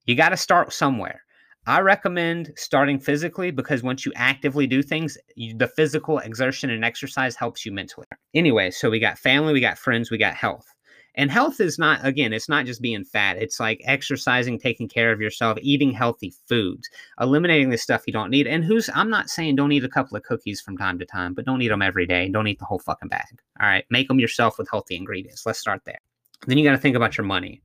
You 0.10 0.16
got 0.16 0.30
to 0.30 0.38
start 0.38 0.74
somewhere. 0.74 1.22
I 1.68 1.82
recommend 1.82 2.52
starting 2.56 3.00
physically 3.00 3.52
because 3.52 3.84
once 3.84 4.08
you 4.08 4.12
actively 4.16 4.66
do 4.66 4.82
things, 4.82 5.20
you, 5.36 5.56
the 5.56 5.68
physical 5.68 6.18
exertion 6.18 6.72
and 6.72 6.84
exercise 6.84 7.36
helps 7.36 7.64
you 7.64 7.72
mentally. 7.72 8.08
Anyway, 8.34 8.72
so 8.72 8.90
we 8.90 8.98
got 8.98 9.20
family, 9.20 9.54
we 9.54 9.62
got 9.62 9.78
friends, 9.78 10.10
we 10.10 10.18
got 10.18 10.34
health. 10.34 10.66
And 11.14 11.30
health 11.30 11.60
is 11.60 11.78
not, 11.78 12.04
again, 12.04 12.34
it's 12.34 12.50
not 12.50 12.66
just 12.66 12.82
being 12.82 13.04
fat. 13.04 13.38
It's 13.38 13.60
like 13.60 13.84
exercising, 13.86 14.58
taking 14.58 14.90
care 14.90 15.12
of 15.12 15.22
yourself, 15.22 15.60
eating 15.62 15.92
healthy 15.92 16.34
foods, 16.48 16.90
eliminating 17.22 17.70
the 17.70 17.78
stuff 17.78 18.08
you 18.08 18.14
don't 18.14 18.32
need. 18.32 18.48
And 18.48 18.64
who's, 18.64 18.90
I'm 18.96 19.12
not 19.12 19.30
saying 19.30 19.58
don't 19.58 19.74
eat 19.74 19.84
a 19.84 19.90
couple 19.90 20.18
of 20.18 20.24
cookies 20.24 20.60
from 20.60 20.76
time 20.76 20.98
to 20.98 21.06
time, 21.06 21.36
but 21.36 21.46
don't 21.46 21.62
eat 21.62 21.68
them 21.68 21.84
every 21.84 22.08
day. 22.08 22.30
Don't 22.30 22.48
eat 22.48 22.58
the 22.58 22.66
whole 22.66 22.80
fucking 22.80 23.10
bag. 23.10 23.28
All 23.62 23.68
right. 23.68 23.86
Make 23.92 24.08
them 24.08 24.20
yourself 24.20 24.58
with 24.58 24.72
healthy 24.72 24.96
ingredients. 24.96 25.46
Let's 25.46 25.60
start 25.60 25.84
there. 25.86 26.00
Then 26.48 26.58
you 26.58 26.64
got 26.64 26.72
to 26.72 26.80
think 26.80 26.96
about 26.96 27.16
your 27.16 27.28
money 27.28 27.62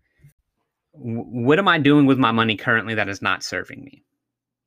what 0.96 1.58
am 1.58 1.68
I 1.68 1.78
doing 1.78 2.06
with 2.06 2.18
my 2.18 2.32
money 2.32 2.56
currently 2.56 2.94
that 2.94 3.08
is 3.08 3.20
not 3.20 3.42
serving 3.42 3.84
me? 3.84 4.04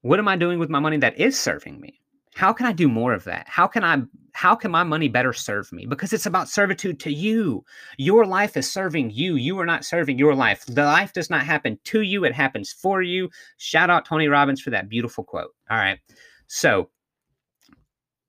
What 0.01 0.19
am 0.19 0.27
I 0.27 0.35
doing 0.35 0.59
with 0.59 0.69
my 0.69 0.79
money 0.79 0.97
that 0.97 1.19
is 1.19 1.39
serving 1.39 1.79
me? 1.79 1.99
How 2.35 2.53
can 2.53 2.65
I 2.65 2.71
do 2.71 2.87
more 2.87 3.13
of 3.13 3.23
that? 3.23 3.47
How 3.47 3.65
can 3.65 3.83
I 3.83 4.03
how 4.33 4.55
can 4.55 4.69
my 4.69 4.83
money 4.83 5.07
better 5.07 5.33
serve 5.33 5.71
me? 5.71 5.87
Because 5.87 6.13
it's 6.13 6.27
about 6.27 6.49
servitude 6.49 6.99
to 6.99 7.11
you. 7.11 7.65
Your 7.97 8.23
life 8.25 8.55
is 8.55 8.71
serving 8.71 9.09
you. 9.09 9.35
You 9.35 9.57
are 9.59 9.65
not 9.65 9.83
serving 9.83 10.19
your 10.19 10.35
life. 10.35 10.63
The 10.67 10.83
life 10.83 11.13
does 11.13 11.31
not 11.31 11.43
happen 11.43 11.79
to 11.85 12.01
you, 12.01 12.23
it 12.25 12.35
happens 12.35 12.71
for 12.71 13.01
you. 13.01 13.29
Shout 13.57 13.89
out 13.89 14.05
Tony 14.05 14.27
Robbins 14.27 14.61
for 14.61 14.69
that 14.69 14.89
beautiful 14.89 15.23
quote. 15.23 15.55
All 15.71 15.77
right. 15.77 15.97
So, 16.45 16.89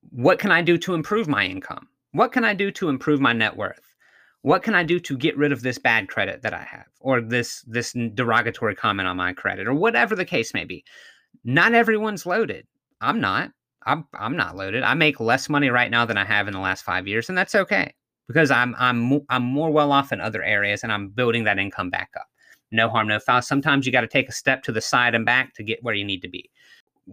what 0.09 0.39
can 0.39 0.51
I 0.51 0.63
do 0.63 0.77
to 0.79 0.95
improve 0.95 1.27
my 1.27 1.45
income? 1.45 1.87
What 2.13 2.31
can 2.31 2.43
I 2.43 2.55
do 2.55 2.71
to 2.71 2.89
improve 2.89 3.21
my 3.21 3.33
net 3.33 3.55
worth? 3.55 3.88
What 4.41 4.63
can 4.63 4.73
i 4.73 4.83
do 4.83 4.99
to 4.99 5.17
get 5.17 5.37
rid 5.37 5.51
of 5.51 5.61
this 5.61 5.77
bad 5.77 6.07
credit 6.07 6.41
that 6.41 6.53
i 6.53 6.63
have 6.63 6.85
or 6.99 7.21
this 7.21 7.61
this 7.67 7.93
derogatory 8.13 8.75
comment 8.75 9.07
on 9.07 9.17
my 9.17 9.33
credit 9.33 9.67
or 9.67 9.73
whatever 9.73 10.15
the 10.15 10.25
case 10.25 10.53
may 10.53 10.65
be? 10.65 10.83
Not 11.43 11.73
everyone's 11.73 12.25
loaded. 12.25 12.67
I'm 13.01 13.19
not. 13.19 13.51
I'm 13.85 14.05
i'm 14.13 14.35
not 14.35 14.55
loaded. 14.55 14.83
I 14.83 14.93
make 14.93 15.19
less 15.19 15.49
money 15.49 15.69
right 15.69 15.89
now 15.89 16.05
than 16.05 16.17
i 16.17 16.25
have 16.25 16.47
in 16.47 16.53
the 16.53 16.59
last 16.59 16.83
5 16.83 17.07
years 17.07 17.29
and 17.29 17.37
that's 17.37 17.55
okay 17.55 17.93
because 18.27 18.51
i'm 18.51 18.75
i'm 18.77 19.21
i'm 19.29 19.43
more 19.43 19.71
well 19.71 19.91
off 19.91 20.11
in 20.11 20.21
other 20.21 20.43
areas 20.43 20.83
and 20.83 20.91
i'm 20.91 21.09
building 21.09 21.45
that 21.45 21.59
income 21.59 21.89
back 21.89 22.09
up. 22.17 22.27
No 22.71 22.89
harm 22.89 23.07
no 23.07 23.19
foul. 23.19 23.41
Sometimes 23.41 23.85
you 23.85 23.91
got 23.91 24.01
to 24.01 24.07
take 24.07 24.29
a 24.29 24.33
step 24.33 24.63
to 24.63 24.71
the 24.71 24.81
side 24.81 25.15
and 25.15 25.25
back 25.25 25.53
to 25.55 25.63
get 25.63 25.83
where 25.83 25.95
you 25.95 26.05
need 26.05 26.21
to 26.21 26.29
be 26.29 26.49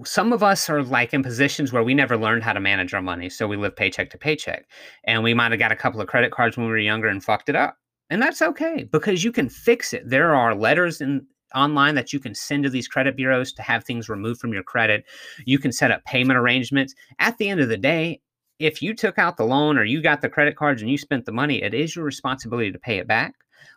some 0.05 0.33
of 0.33 0.43
us 0.43 0.69
are 0.69 0.83
like 0.83 1.15
in 1.15 1.23
positions 1.23 1.73
where 1.73 1.83
we 1.83 1.95
never 1.95 2.17
learned 2.17 2.43
how 2.43 2.53
to 2.53 2.61
manage 2.61 2.95
our 2.95 3.03
money. 3.03 3.29
So 3.29 3.47
we 3.47 3.57
live 3.57 3.77
paycheck 3.77 4.11
to 4.11 4.19
paycheck. 4.19 4.67
And 5.05 5.23
we 5.23 5.35
might 5.35 5.53
have 5.53 5.59
got 5.59 5.73
a 5.73 5.77
couple 5.77 6.01
of 6.01 6.09
credit 6.09 6.33
cards 6.33 6.57
when 6.57 6.67
we 6.67 6.73
were 6.73 6.79
younger 6.79 7.09
and 7.09 7.23
fucked 7.23 7.49
it 7.49 7.57
up. 7.57 7.77
And 8.11 8.23
that's 8.23 8.43
okay 8.43 8.85
because 8.91 9.25
you 9.25 9.33
can 9.33 9.49
fix 9.49 9.93
it. 9.93 10.09
There 10.09 10.35
are 10.35 10.55
letters 10.55 11.01
in 11.01 11.27
online 11.55 11.95
that 11.95 12.13
you 12.13 12.21
can 12.21 12.35
send 12.35 12.65
to 12.65 12.71
these 12.71 12.89
credit 12.89 13.17
bureaus 13.17 13.53
to 13.55 13.63
have 13.63 13.85
things 13.85 14.09
removed 14.09 14.41
from 14.41 14.53
your 14.53 14.63
credit. 14.63 15.05
You 15.45 15.59
can 15.59 15.73
set 15.73 15.91
up 15.91 16.05
payment 16.05 16.39
arrangements. 16.39 16.95
At 17.19 17.39
the 17.39 17.49
end 17.49 17.61
of 17.61 17.69
the 17.69 17.77
day, 17.77 18.21
if 18.59 18.81
you 18.83 18.95
took 18.95 19.19
out 19.19 19.37
the 19.37 19.45
loan 19.45 19.79
or 19.79 19.85
you 19.85 20.03
got 20.03 20.23
the 20.23 20.29
credit 20.29 20.57
cards 20.57 20.83
and 20.83 20.91
you 20.91 20.99
spent 20.99 21.27
the 21.27 21.33
money, 21.33 21.63
it 21.63 21.75
is 21.75 21.95
your 21.95 22.05
responsibility 22.05 22.73
to 22.73 22.79
pay 22.79 22.99
it 22.99 23.07
back. 23.07 23.35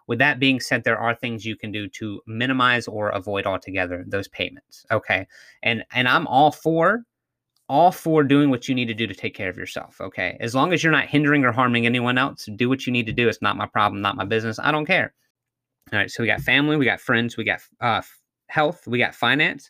With 0.09 0.17
that 0.17 0.39
being 0.39 0.59
said, 0.59 0.83
there 0.83 0.97
are 0.97 1.13
things 1.13 1.45
you 1.45 1.55
can 1.55 1.71
do 1.71 1.87
to 1.89 2.19
minimize 2.25 2.87
or 2.87 3.09
avoid 3.09 3.45
altogether 3.45 4.03
those 4.07 4.27
payments. 4.27 4.83
Okay. 4.89 5.27
And 5.61 5.83
and 5.93 6.07
I'm 6.07 6.25
all 6.25 6.51
for 6.51 7.03
all 7.69 7.91
for 7.91 8.23
doing 8.23 8.49
what 8.49 8.67
you 8.67 8.73
need 8.73 8.87
to 8.87 8.95
do 8.95 9.05
to 9.05 9.13
take 9.13 9.35
care 9.35 9.49
of 9.49 9.55
yourself. 9.55 10.01
Okay. 10.01 10.35
As 10.39 10.55
long 10.55 10.73
as 10.73 10.83
you're 10.83 10.91
not 10.91 11.05
hindering 11.05 11.45
or 11.45 11.51
harming 11.51 11.85
anyone 11.85 12.17
else, 12.17 12.49
do 12.55 12.67
what 12.67 12.87
you 12.87 12.91
need 12.91 13.05
to 13.05 13.13
do. 13.13 13.29
It's 13.29 13.43
not 13.43 13.55
my 13.55 13.67
problem, 13.67 14.01
not 14.01 14.15
my 14.15 14.25
business. 14.25 14.57
I 14.57 14.71
don't 14.71 14.87
care. 14.87 15.13
All 15.93 15.99
right. 15.99 16.09
So 16.09 16.23
we 16.23 16.27
got 16.27 16.41
family, 16.41 16.75
we 16.75 16.85
got 16.85 16.99
friends, 16.99 17.37
we 17.37 17.43
got 17.43 17.59
uh, 17.79 18.01
health, 18.47 18.87
we 18.87 18.97
got 18.97 19.13
finance. 19.13 19.69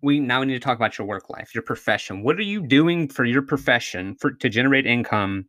We 0.00 0.20
now 0.20 0.38
we 0.38 0.46
need 0.46 0.54
to 0.54 0.60
talk 0.60 0.76
about 0.76 0.96
your 0.96 1.08
work 1.08 1.28
life, 1.28 1.56
your 1.56 1.62
profession. 1.62 2.22
What 2.22 2.38
are 2.38 2.42
you 2.42 2.64
doing 2.64 3.08
for 3.08 3.24
your 3.24 3.42
profession 3.42 4.14
for 4.14 4.30
to 4.30 4.48
generate 4.48 4.86
income? 4.86 5.46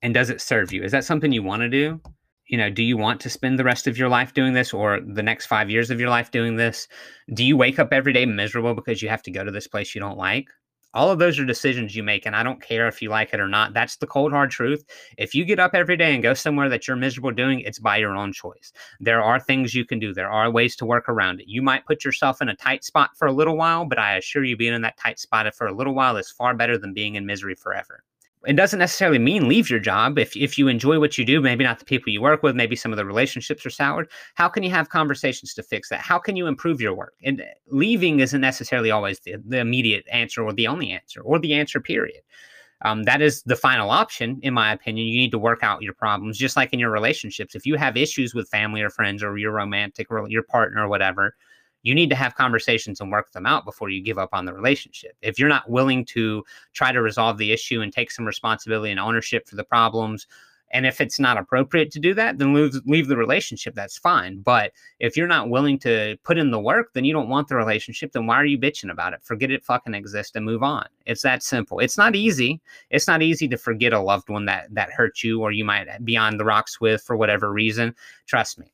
And 0.00 0.14
does 0.14 0.30
it 0.30 0.40
serve 0.40 0.72
you? 0.72 0.84
Is 0.84 0.92
that 0.92 1.04
something 1.04 1.32
you 1.32 1.42
want 1.42 1.62
to 1.62 1.68
do? 1.68 2.00
You 2.48 2.56
know, 2.56 2.70
do 2.70 2.82
you 2.82 2.96
want 2.96 3.20
to 3.20 3.30
spend 3.30 3.58
the 3.58 3.64
rest 3.64 3.86
of 3.86 3.98
your 3.98 4.08
life 4.08 4.34
doing 4.34 4.52
this 4.52 4.72
or 4.72 5.00
the 5.00 5.22
next 5.22 5.46
five 5.46 5.68
years 5.68 5.90
of 5.90 5.98
your 5.98 6.10
life 6.10 6.30
doing 6.30 6.56
this? 6.56 6.86
Do 7.34 7.44
you 7.44 7.56
wake 7.56 7.78
up 7.78 7.92
every 7.92 8.12
day 8.12 8.24
miserable 8.24 8.74
because 8.74 9.02
you 9.02 9.08
have 9.08 9.22
to 9.22 9.30
go 9.30 9.44
to 9.44 9.50
this 9.50 9.66
place 9.66 9.94
you 9.94 10.00
don't 10.00 10.18
like? 10.18 10.48
All 10.94 11.10
of 11.10 11.18
those 11.18 11.38
are 11.38 11.44
decisions 11.44 11.94
you 11.94 12.02
make, 12.02 12.24
and 12.24 12.34
I 12.34 12.42
don't 12.42 12.62
care 12.62 12.88
if 12.88 13.02
you 13.02 13.10
like 13.10 13.34
it 13.34 13.40
or 13.40 13.48
not. 13.48 13.74
That's 13.74 13.96
the 13.96 14.06
cold 14.06 14.32
hard 14.32 14.50
truth. 14.50 14.82
If 15.18 15.34
you 15.34 15.44
get 15.44 15.58
up 15.58 15.72
every 15.74 15.96
day 15.96 16.14
and 16.14 16.22
go 16.22 16.32
somewhere 16.32 16.70
that 16.70 16.88
you're 16.88 16.96
miserable 16.96 17.32
doing, 17.32 17.60
it's 17.60 17.78
by 17.78 17.98
your 17.98 18.16
own 18.16 18.32
choice. 18.32 18.72
There 18.98 19.22
are 19.22 19.38
things 19.38 19.74
you 19.74 19.84
can 19.84 19.98
do, 19.98 20.14
there 20.14 20.30
are 20.30 20.50
ways 20.50 20.74
to 20.76 20.86
work 20.86 21.08
around 21.10 21.40
it. 21.40 21.48
You 21.48 21.60
might 21.60 21.84
put 21.84 22.02
yourself 22.02 22.40
in 22.40 22.48
a 22.48 22.56
tight 22.56 22.82
spot 22.82 23.10
for 23.18 23.26
a 23.26 23.32
little 23.32 23.58
while, 23.58 23.84
but 23.84 23.98
I 23.98 24.16
assure 24.16 24.44
you, 24.44 24.56
being 24.56 24.72
in 24.72 24.82
that 24.82 24.96
tight 24.96 25.18
spot 25.18 25.52
for 25.54 25.66
a 25.66 25.74
little 25.74 25.94
while 25.94 26.16
is 26.16 26.30
far 26.30 26.54
better 26.54 26.78
than 26.78 26.94
being 26.94 27.16
in 27.16 27.26
misery 27.26 27.56
forever 27.56 28.02
it 28.46 28.54
doesn't 28.56 28.78
necessarily 28.78 29.18
mean 29.18 29.48
leave 29.48 29.68
your 29.68 29.80
job. 29.80 30.18
If, 30.18 30.36
if 30.36 30.56
you 30.58 30.68
enjoy 30.68 30.98
what 30.98 31.18
you 31.18 31.24
do 31.24 31.40
maybe 31.40 31.64
not 31.64 31.78
the 31.78 31.84
people 31.84 32.12
you 32.12 32.20
work 32.20 32.42
with 32.42 32.54
maybe 32.56 32.76
some 32.76 32.92
of 32.92 32.96
the 32.96 33.04
relationships 33.04 33.64
are 33.66 33.70
soured 33.70 34.08
how 34.34 34.48
can 34.48 34.62
you 34.62 34.70
have 34.70 34.88
conversations 34.88 35.54
to 35.54 35.62
fix 35.62 35.88
that? 35.88 36.00
How 36.00 36.18
can 36.18 36.36
you 36.36 36.46
improve 36.46 36.80
your 36.80 36.94
work? 36.94 37.14
And 37.24 37.42
leaving 37.68 38.20
isn't 38.20 38.40
necessarily 38.40 38.90
always 38.90 39.20
the, 39.20 39.36
the 39.46 39.58
immediate 39.58 40.06
answer 40.10 40.42
or 40.42 40.52
the 40.52 40.66
only 40.66 40.90
answer 40.90 41.20
or 41.20 41.38
the 41.38 41.54
answer 41.54 41.80
period. 41.80 42.22
Um, 42.82 43.04
that 43.04 43.22
is 43.22 43.42
the 43.44 43.56
final 43.56 43.90
option 43.90 44.38
in 44.42 44.52
my 44.52 44.72
opinion. 44.72 45.06
You 45.06 45.18
need 45.18 45.30
to 45.30 45.38
work 45.38 45.62
out 45.62 45.82
your 45.82 45.94
problems 45.94 46.36
just 46.36 46.56
like 46.56 46.72
in 46.72 46.78
your 46.78 46.90
relationships. 46.90 47.54
If 47.54 47.64
you 47.64 47.76
have 47.76 47.96
issues 47.96 48.34
with 48.34 48.48
family 48.48 48.82
or 48.82 48.90
friends 48.90 49.22
or 49.22 49.38
your 49.38 49.52
romantic 49.52 50.08
or 50.10 50.28
your 50.28 50.42
partner 50.42 50.84
or 50.84 50.88
whatever 50.88 51.34
you 51.86 51.94
need 51.94 52.10
to 52.10 52.16
have 52.16 52.34
conversations 52.34 53.00
and 53.00 53.12
work 53.12 53.30
them 53.30 53.46
out 53.46 53.64
before 53.64 53.90
you 53.90 54.02
give 54.02 54.18
up 54.18 54.30
on 54.32 54.44
the 54.44 54.52
relationship. 54.52 55.12
If 55.22 55.38
you're 55.38 55.48
not 55.48 55.70
willing 55.70 56.04
to 56.06 56.44
try 56.72 56.90
to 56.90 57.00
resolve 57.00 57.38
the 57.38 57.52
issue 57.52 57.80
and 57.80 57.92
take 57.92 58.10
some 58.10 58.24
responsibility 58.24 58.90
and 58.90 58.98
ownership 58.98 59.48
for 59.48 59.54
the 59.54 59.62
problems, 59.62 60.26
and 60.72 60.84
if 60.84 61.00
it's 61.00 61.20
not 61.20 61.38
appropriate 61.38 61.92
to 61.92 62.00
do 62.00 62.12
that, 62.14 62.38
then 62.38 62.52
leave, 62.52 62.74
leave 62.86 63.06
the 63.06 63.16
relationship. 63.16 63.76
That's 63.76 63.96
fine. 63.96 64.40
But 64.40 64.72
if 64.98 65.16
you're 65.16 65.28
not 65.28 65.48
willing 65.48 65.78
to 65.78 66.16
put 66.24 66.38
in 66.38 66.50
the 66.50 66.58
work, 66.58 66.92
then 66.92 67.04
you 67.04 67.12
don't 67.12 67.28
want 67.28 67.46
the 67.46 67.54
relationship. 67.54 68.10
Then 68.10 68.26
why 68.26 68.34
are 68.34 68.44
you 68.44 68.58
bitching 68.58 68.90
about 68.90 69.12
it? 69.12 69.22
Forget 69.22 69.52
it 69.52 69.64
fucking 69.64 69.94
exists 69.94 70.34
and 70.34 70.44
move 70.44 70.64
on. 70.64 70.88
It's 71.06 71.22
that 71.22 71.44
simple. 71.44 71.78
It's 71.78 71.96
not 71.96 72.16
easy. 72.16 72.60
It's 72.90 73.06
not 73.06 73.22
easy 73.22 73.46
to 73.46 73.56
forget 73.56 73.92
a 73.92 74.00
loved 74.00 74.28
one 74.28 74.46
that 74.46 74.74
that 74.74 74.90
hurt 74.90 75.22
you 75.22 75.40
or 75.40 75.52
you 75.52 75.64
might 75.64 75.86
be 76.04 76.16
on 76.16 76.36
the 76.36 76.44
rocks 76.44 76.80
with 76.80 77.00
for 77.00 77.16
whatever 77.16 77.52
reason. 77.52 77.94
Trust 78.26 78.58
me. 78.58 78.72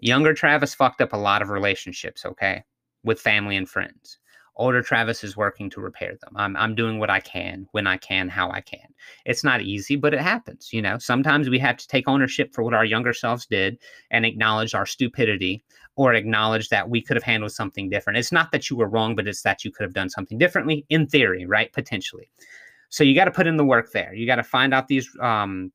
Younger 0.00 0.34
Travis 0.34 0.74
fucked 0.74 1.00
up 1.00 1.12
a 1.12 1.18
lot 1.18 1.42
of 1.42 1.50
relationships, 1.50 2.24
okay, 2.24 2.64
with 3.04 3.20
family 3.20 3.56
and 3.56 3.68
friends. 3.68 4.18
Older 4.56 4.82
Travis 4.82 5.24
is 5.24 5.36
working 5.36 5.70
to 5.70 5.80
repair 5.80 6.16
them. 6.20 6.34
I'm, 6.36 6.54
I'm 6.56 6.74
doing 6.74 6.98
what 6.98 7.08
I 7.08 7.20
can, 7.20 7.66
when 7.72 7.86
I 7.86 7.96
can, 7.96 8.28
how 8.28 8.50
I 8.50 8.60
can. 8.60 8.88
It's 9.24 9.42
not 9.42 9.62
easy, 9.62 9.96
but 9.96 10.12
it 10.12 10.20
happens. 10.20 10.70
You 10.72 10.82
know, 10.82 10.98
sometimes 10.98 11.48
we 11.48 11.58
have 11.60 11.78
to 11.78 11.88
take 11.88 12.06
ownership 12.06 12.52
for 12.52 12.62
what 12.62 12.74
our 12.74 12.84
younger 12.84 13.14
selves 13.14 13.46
did 13.46 13.78
and 14.10 14.26
acknowledge 14.26 14.74
our 14.74 14.84
stupidity 14.84 15.64
or 15.96 16.12
acknowledge 16.12 16.68
that 16.68 16.90
we 16.90 17.00
could 17.00 17.16
have 17.16 17.24
handled 17.24 17.52
something 17.52 17.88
different. 17.88 18.18
It's 18.18 18.32
not 18.32 18.52
that 18.52 18.68
you 18.68 18.76
were 18.76 18.88
wrong, 18.88 19.14
but 19.16 19.26
it's 19.26 19.42
that 19.42 19.64
you 19.64 19.70
could 19.70 19.84
have 19.84 19.94
done 19.94 20.10
something 20.10 20.36
differently 20.36 20.84
in 20.90 21.06
theory, 21.06 21.46
right? 21.46 21.72
Potentially. 21.72 22.28
So 22.90 23.04
you 23.04 23.14
got 23.14 23.26
to 23.26 23.30
put 23.30 23.46
in 23.46 23.56
the 23.56 23.64
work 23.64 23.92
there. 23.92 24.12
You 24.12 24.26
got 24.26 24.36
to 24.36 24.42
find 24.42 24.74
out 24.74 24.88
these 24.88 25.08
um, 25.20 25.72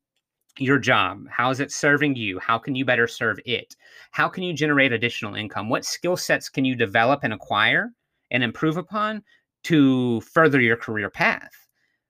your 0.60 0.78
job? 0.78 1.26
How 1.30 1.50
is 1.50 1.60
it 1.60 1.72
serving 1.72 2.16
you? 2.16 2.38
How 2.38 2.58
can 2.58 2.74
you 2.74 2.84
better 2.84 3.06
serve 3.06 3.38
it? 3.44 3.76
How 4.10 4.28
can 4.28 4.42
you 4.42 4.54
generate 4.54 4.92
additional 4.92 5.34
income? 5.34 5.68
What 5.68 5.84
skill 5.84 6.16
sets 6.16 6.48
can 6.48 6.64
you 6.64 6.74
develop 6.74 7.20
and 7.22 7.32
acquire 7.32 7.92
and 8.30 8.42
improve 8.42 8.76
upon 8.76 9.22
to 9.64 10.20
further 10.20 10.60
your 10.60 10.76
career 10.76 11.10
path 11.10 11.65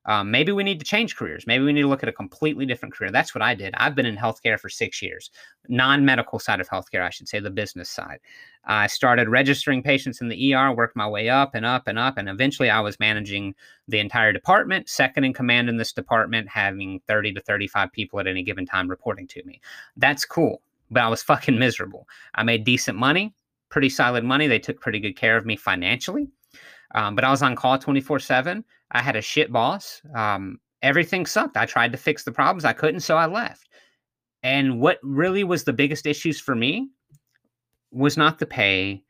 um, 0.06 0.30
maybe 0.30 0.52
we 0.52 0.62
need 0.62 0.78
to 0.78 0.84
change 0.84 1.16
careers. 1.16 1.46
Maybe 1.46 1.64
we 1.64 1.72
need 1.72 1.82
to 1.82 1.88
look 1.88 2.02
at 2.04 2.08
a 2.08 2.12
completely 2.12 2.64
different 2.64 2.94
career. 2.94 3.10
That's 3.10 3.34
what 3.34 3.42
I 3.42 3.54
did. 3.54 3.74
I've 3.76 3.96
been 3.96 4.06
in 4.06 4.16
healthcare 4.16 4.58
for 4.58 4.68
six 4.68 5.02
years, 5.02 5.30
non 5.68 6.04
medical 6.04 6.38
side 6.38 6.60
of 6.60 6.68
healthcare, 6.68 7.02
I 7.02 7.10
should 7.10 7.28
say, 7.28 7.40
the 7.40 7.50
business 7.50 7.90
side. 7.90 8.20
I 8.64 8.86
started 8.86 9.28
registering 9.28 9.82
patients 9.82 10.20
in 10.20 10.28
the 10.28 10.54
ER, 10.54 10.72
worked 10.72 10.96
my 10.96 11.08
way 11.08 11.28
up 11.28 11.54
and 11.54 11.66
up 11.66 11.88
and 11.88 11.98
up, 11.98 12.18
and 12.18 12.28
eventually 12.28 12.70
I 12.70 12.80
was 12.80 13.00
managing 13.00 13.54
the 13.88 13.98
entire 13.98 14.32
department, 14.32 14.88
second 14.88 15.24
in 15.24 15.32
command 15.32 15.68
in 15.68 15.76
this 15.76 15.92
department, 15.92 16.48
having 16.48 17.00
30 17.08 17.34
to 17.34 17.40
35 17.40 17.92
people 17.92 18.20
at 18.20 18.26
any 18.28 18.42
given 18.42 18.64
time 18.64 18.88
reporting 18.88 19.26
to 19.28 19.44
me. 19.44 19.60
That's 19.96 20.24
cool, 20.24 20.62
but 20.90 21.02
I 21.02 21.08
was 21.08 21.22
fucking 21.24 21.58
miserable. 21.58 22.08
I 22.34 22.44
made 22.44 22.64
decent 22.64 22.96
money, 22.96 23.34
pretty 23.68 23.88
solid 23.88 24.22
money. 24.22 24.46
They 24.46 24.60
took 24.60 24.80
pretty 24.80 25.00
good 25.00 25.16
care 25.16 25.36
of 25.36 25.46
me 25.46 25.56
financially. 25.56 26.28
Um, 26.94 27.14
but 27.16 27.24
I 27.24 27.30
was 27.30 27.42
on 27.42 27.56
call 27.56 27.78
24 27.78 28.20
7. 28.20 28.64
I 28.90 29.02
had 29.02 29.16
a 29.16 29.22
shit 29.22 29.52
boss. 29.52 30.00
Um, 30.14 30.58
everything 30.82 31.26
sucked. 31.26 31.56
I 31.56 31.66
tried 31.66 31.92
to 31.92 31.98
fix 31.98 32.24
the 32.24 32.32
problems. 32.32 32.64
I 32.64 32.72
couldn't, 32.72 33.00
so 33.00 33.16
I 33.16 33.26
left. 33.26 33.68
And 34.42 34.80
what 34.80 34.98
really 35.02 35.44
was 35.44 35.64
the 35.64 35.72
biggest 35.72 36.06
issues 36.06 36.40
for 36.40 36.54
me 36.54 36.88
was 37.90 38.16
not 38.16 38.38
the 38.38 38.46
pay, 38.46 39.02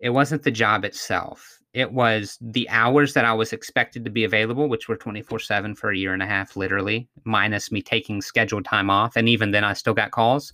it 0.00 0.10
wasn't 0.10 0.42
the 0.42 0.50
job 0.50 0.84
itself. 0.84 1.58
It 1.72 1.92
was 1.92 2.36
the 2.40 2.68
hours 2.70 3.14
that 3.14 3.24
I 3.24 3.32
was 3.32 3.52
expected 3.52 4.04
to 4.04 4.10
be 4.10 4.24
available, 4.24 4.68
which 4.68 4.88
were 4.88 4.96
24 4.96 5.38
7 5.38 5.74
for 5.76 5.90
a 5.90 5.96
year 5.96 6.12
and 6.12 6.22
a 6.22 6.26
half, 6.26 6.56
literally, 6.56 7.08
minus 7.24 7.70
me 7.70 7.80
taking 7.80 8.20
scheduled 8.20 8.64
time 8.64 8.90
off. 8.90 9.14
And 9.14 9.28
even 9.28 9.52
then, 9.52 9.62
I 9.62 9.74
still 9.74 9.94
got 9.94 10.10
calls. 10.10 10.52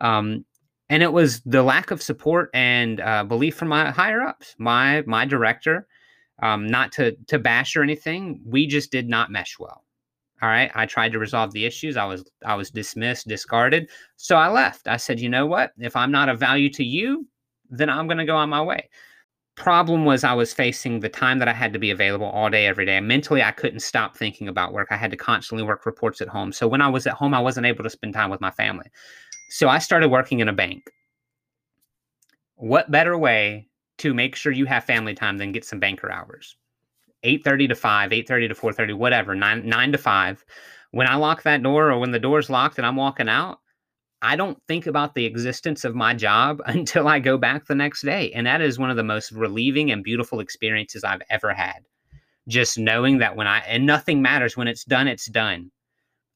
Um, 0.00 0.44
and 0.90 1.02
it 1.02 1.12
was 1.12 1.40
the 1.42 1.62
lack 1.62 1.90
of 1.92 2.02
support 2.02 2.50
and 2.52 3.00
uh, 3.00 3.24
belief 3.24 3.54
from 3.54 3.68
my 3.68 3.90
higher 3.90 4.20
ups. 4.20 4.54
My 4.58 5.02
my 5.06 5.24
director 5.24 5.86
um, 6.42 6.66
not 6.66 6.92
to 6.92 7.12
to 7.26 7.38
bash 7.38 7.76
or 7.76 7.82
anything. 7.82 8.40
We 8.44 8.66
just 8.66 8.90
did 8.90 9.08
not 9.08 9.30
mesh 9.30 9.58
well. 9.58 9.84
All 10.42 10.48
right. 10.48 10.70
I 10.74 10.86
tried 10.86 11.12
to 11.12 11.18
resolve 11.18 11.52
the 11.52 11.66
issues. 11.66 11.96
I 11.96 12.04
was 12.04 12.24
I 12.44 12.54
was 12.54 12.70
dismissed, 12.70 13.28
discarded. 13.28 13.90
So 14.16 14.36
I 14.36 14.48
left. 14.48 14.88
I 14.88 14.96
said, 14.96 15.20
you 15.20 15.28
know 15.28 15.46
what? 15.46 15.72
If 15.78 15.96
I'm 15.96 16.10
not 16.10 16.28
of 16.28 16.40
value 16.40 16.70
to 16.70 16.84
you, 16.84 17.26
then 17.68 17.90
I'm 17.90 18.08
gonna 18.08 18.26
go 18.26 18.36
on 18.36 18.48
my 18.48 18.62
way. 18.62 18.88
Problem 19.56 20.06
was 20.06 20.24
I 20.24 20.32
was 20.32 20.54
facing 20.54 21.00
the 21.00 21.10
time 21.10 21.38
that 21.38 21.48
I 21.48 21.52
had 21.52 21.74
to 21.74 21.78
be 21.78 21.90
available 21.90 22.26
all 22.26 22.48
day, 22.48 22.66
every 22.66 22.86
day. 22.86 22.98
Mentally, 23.00 23.42
I 23.42 23.50
couldn't 23.50 23.80
stop 23.80 24.16
thinking 24.16 24.48
about 24.48 24.72
work. 24.72 24.88
I 24.90 24.96
had 24.96 25.10
to 25.10 25.16
constantly 25.18 25.66
work 25.66 25.84
reports 25.84 26.22
at 26.22 26.28
home. 26.28 26.52
So 26.52 26.66
when 26.66 26.80
I 26.80 26.88
was 26.88 27.06
at 27.06 27.12
home, 27.12 27.34
I 27.34 27.40
wasn't 27.40 27.66
able 27.66 27.84
to 27.84 27.90
spend 27.90 28.14
time 28.14 28.30
with 28.30 28.40
my 28.40 28.50
family. 28.50 28.86
So 29.50 29.68
I 29.68 29.78
started 29.78 30.08
working 30.08 30.40
in 30.40 30.48
a 30.48 30.54
bank. 30.54 30.90
What 32.54 32.90
better 32.90 33.18
way 33.18 33.69
to 34.00 34.14
make 34.14 34.36
sure 34.36 34.52
you 34.52 34.66
have 34.66 34.84
family 34.84 35.14
time, 35.14 35.38
then 35.38 35.52
get 35.52 35.64
some 35.64 35.80
banker 35.80 36.10
hours. 36.10 36.56
8:30 37.22 37.68
to 37.68 37.74
5, 37.74 38.12
8:30 38.12 38.48
to 38.48 38.54
4:30, 38.54 38.94
whatever, 38.94 39.34
9 39.34 39.66
9 39.68 39.92
to 39.92 39.98
5. 39.98 40.44
When 40.92 41.06
I 41.06 41.14
lock 41.16 41.42
that 41.42 41.62
door 41.62 41.90
or 41.90 41.98
when 41.98 42.10
the 42.10 42.18
door's 42.18 42.50
locked 42.50 42.78
and 42.78 42.86
I'm 42.86 42.96
walking 42.96 43.28
out, 43.28 43.60
I 44.22 44.36
don't 44.36 44.58
think 44.68 44.86
about 44.86 45.14
the 45.14 45.24
existence 45.24 45.84
of 45.84 45.94
my 45.94 46.14
job 46.14 46.60
until 46.66 47.08
I 47.08 47.18
go 47.18 47.38
back 47.38 47.66
the 47.66 47.74
next 47.74 48.02
day. 48.02 48.32
And 48.32 48.46
that 48.46 48.60
is 48.60 48.78
one 48.78 48.90
of 48.90 48.96
the 48.96 49.04
most 49.04 49.32
relieving 49.32 49.90
and 49.90 50.04
beautiful 50.04 50.40
experiences 50.40 51.04
I've 51.04 51.22
ever 51.30 51.52
had. 51.52 51.86
Just 52.48 52.78
knowing 52.78 53.18
that 53.18 53.36
when 53.36 53.46
I 53.46 53.58
and 53.60 53.86
nothing 53.86 54.22
matters 54.22 54.56
when 54.56 54.68
it's 54.68 54.84
done, 54.84 55.08
it's 55.08 55.26
done. 55.26 55.70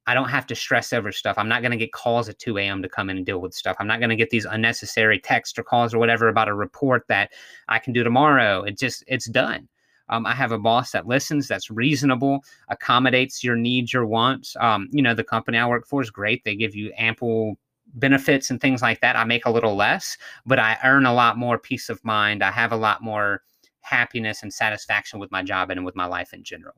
I 0.07 0.15
don't 0.15 0.29
have 0.29 0.47
to 0.49 0.55
stress 0.55 0.93
over 0.93 1.11
stuff. 1.13 1.39
I'm 1.39 1.49
not 1.49 1.63
going 1.63 1.71
to 1.71 1.79
get 1.79 1.93
calls 1.93 2.29
at 2.29 2.39
2 2.39 2.59
a.m. 2.59 2.83
to 2.83 2.89
come 2.89 3.09
in 3.09 3.17
and 3.17 3.25
deal 3.25 3.41
with 3.41 3.55
stuff. 3.55 3.77
I'm 3.79 3.87
not 3.87 4.01
going 4.01 4.11
to 4.11 4.17
get 4.17 4.31
these 4.31 4.45
unnecessary 4.45 5.19
texts 5.19 5.59
or 5.59 5.63
calls 5.63 5.95
or 5.95 5.99
whatever 5.99 6.29
about 6.29 6.49
a 6.49 6.55
report 6.55 7.05
that 7.09 7.33
I 7.69 7.79
can 7.79 7.93
do 7.93 8.05
tomorrow. 8.05 8.63
It 8.63 8.79
just, 8.79 9.03
it's 9.07 9.29
done. 9.29 9.69
Um, 10.11 10.27
I 10.27 10.35
have 10.35 10.53
a 10.53 10.59
boss 10.59 10.93
that 10.93 11.07
listens, 11.07 11.49
that's 11.49 11.71
reasonable, 11.71 12.45
accommodates 12.69 13.43
your 13.43 13.57
needs, 13.57 13.93
your 13.93 14.05
wants. 14.05 14.55
Um, 14.61 14.89
you 14.93 15.03
know, 15.03 15.15
the 15.15 15.25
company 15.25 15.57
I 15.57 15.67
work 15.67 15.87
for 15.87 16.03
is 16.03 16.11
great. 16.11 16.45
They 16.45 16.55
give 16.55 16.75
you 16.75 16.93
ample 16.99 17.57
benefits 17.95 18.51
and 18.51 18.61
things 18.61 18.83
like 18.83 19.01
that. 19.01 19.17
I 19.17 19.25
make 19.25 19.47
a 19.47 19.51
little 19.51 19.77
less, 19.77 20.19
but 20.45 20.59
I 20.59 20.79
earn 20.85 21.07
a 21.07 21.15
lot 21.15 21.39
more 21.39 21.59
peace 21.59 21.89
of 21.89 22.05
mind. 22.05 22.43
I 22.43 22.51
have 22.51 22.73
a 22.73 22.77
lot 22.77 23.03
more 23.03 23.43
happiness 23.81 24.43
and 24.43 24.53
satisfaction 24.53 25.19
with 25.19 25.31
my 25.31 25.43
job 25.43 25.71
and 25.71 25.85
with 25.85 25.97
my 25.97 26.07
life 26.07 26.35
in 26.35 26.43
general. 26.43 26.75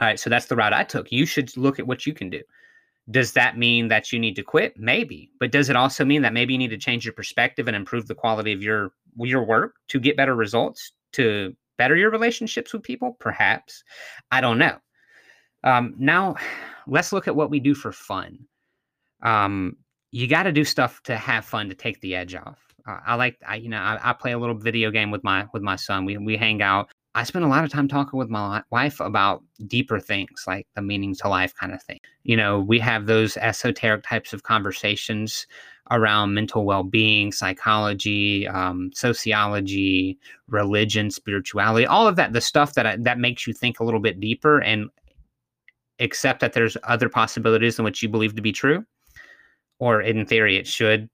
All 0.00 0.06
right, 0.06 0.20
so 0.20 0.28
that's 0.28 0.46
the 0.46 0.56
route 0.56 0.72
I 0.72 0.84
took. 0.84 1.10
You 1.10 1.26
should 1.26 1.56
look 1.56 1.78
at 1.78 1.86
what 1.86 2.06
you 2.06 2.12
can 2.12 2.28
do. 2.30 2.42
Does 3.10 3.32
that 3.32 3.56
mean 3.56 3.88
that 3.88 4.12
you 4.12 4.18
need 4.18 4.34
to 4.36 4.42
quit? 4.42 4.76
Maybe. 4.76 5.30
But 5.38 5.52
does 5.52 5.70
it 5.70 5.76
also 5.76 6.04
mean 6.04 6.22
that 6.22 6.32
maybe 6.32 6.52
you 6.52 6.58
need 6.58 6.70
to 6.70 6.78
change 6.78 7.04
your 7.04 7.14
perspective 7.14 7.68
and 7.68 7.76
improve 7.76 8.06
the 8.06 8.14
quality 8.14 8.52
of 8.52 8.62
your 8.62 8.92
your 9.18 9.44
work 9.44 9.76
to 9.88 10.00
get 10.00 10.16
better 10.16 10.34
results, 10.34 10.92
to 11.12 11.54
better 11.78 11.96
your 11.96 12.10
relationships 12.10 12.72
with 12.72 12.82
people? 12.82 13.16
Perhaps. 13.20 13.84
I 14.30 14.40
don't 14.40 14.58
know. 14.58 14.76
Um, 15.62 15.94
now, 15.98 16.36
let's 16.86 17.12
look 17.12 17.28
at 17.28 17.36
what 17.36 17.50
we 17.50 17.60
do 17.60 17.74
for 17.74 17.92
fun. 17.92 18.38
Um, 19.22 19.76
you 20.10 20.26
got 20.26 20.44
to 20.44 20.52
do 20.52 20.64
stuff 20.64 21.02
to 21.04 21.16
have 21.16 21.44
fun 21.44 21.68
to 21.68 21.74
take 21.74 22.00
the 22.00 22.14
edge 22.14 22.34
off. 22.34 22.58
Uh, 22.86 22.98
I 23.06 23.14
like, 23.14 23.36
I, 23.46 23.56
you 23.56 23.68
know, 23.68 23.78
I, 23.78 23.98
I, 24.02 24.12
play 24.12 24.32
a 24.32 24.38
little 24.38 24.54
video 24.54 24.90
game 24.90 25.10
with 25.10 25.24
my 25.24 25.46
with 25.52 25.62
my 25.62 25.76
son. 25.76 26.04
We 26.04 26.16
we 26.18 26.36
hang 26.36 26.62
out. 26.62 26.90
I 27.16 27.22
spend 27.22 27.46
a 27.46 27.48
lot 27.48 27.64
of 27.64 27.70
time 27.70 27.88
talking 27.88 28.18
with 28.18 28.28
my 28.28 28.62
wife 28.70 29.00
about 29.00 29.42
deeper 29.66 29.98
things 29.98 30.44
like 30.46 30.66
the 30.74 30.82
meaning 30.82 31.14
to 31.14 31.28
life 31.30 31.54
kind 31.54 31.72
of 31.72 31.82
thing. 31.82 31.98
You 32.24 32.36
know, 32.36 32.60
we 32.60 32.78
have 32.80 33.06
those 33.06 33.38
esoteric 33.38 34.02
types 34.02 34.34
of 34.34 34.42
conversations 34.42 35.46
around 35.90 36.34
mental 36.34 36.66
well 36.66 36.82
being, 36.82 37.32
psychology, 37.32 38.46
um, 38.46 38.90
sociology, 38.92 40.18
religion, 40.48 41.10
spirituality, 41.10 41.86
all 41.86 42.06
of 42.06 42.16
that, 42.16 42.34
the 42.34 42.40
stuff 42.42 42.74
that, 42.74 43.02
that 43.02 43.18
makes 43.18 43.46
you 43.46 43.54
think 43.54 43.80
a 43.80 43.84
little 43.84 44.00
bit 44.00 44.20
deeper 44.20 44.60
and 44.60 44.90
accept 46.00 46.40
that 46.40 46.52
there's 46.52 46.76
other 46.84 47.08
possibilities 47.08 47.76
than 47.76 47.84
what 47.84 48.02
you 48.02 48.10
believe 48.10 48.36
to 48.36 48.42
be 48.42 48.52
true, 48.52 48.84
or 49.78 50.02
in 50.02 50.26
theory, 50.26 50.58
it 50.58 50.66
should 50.66 51.08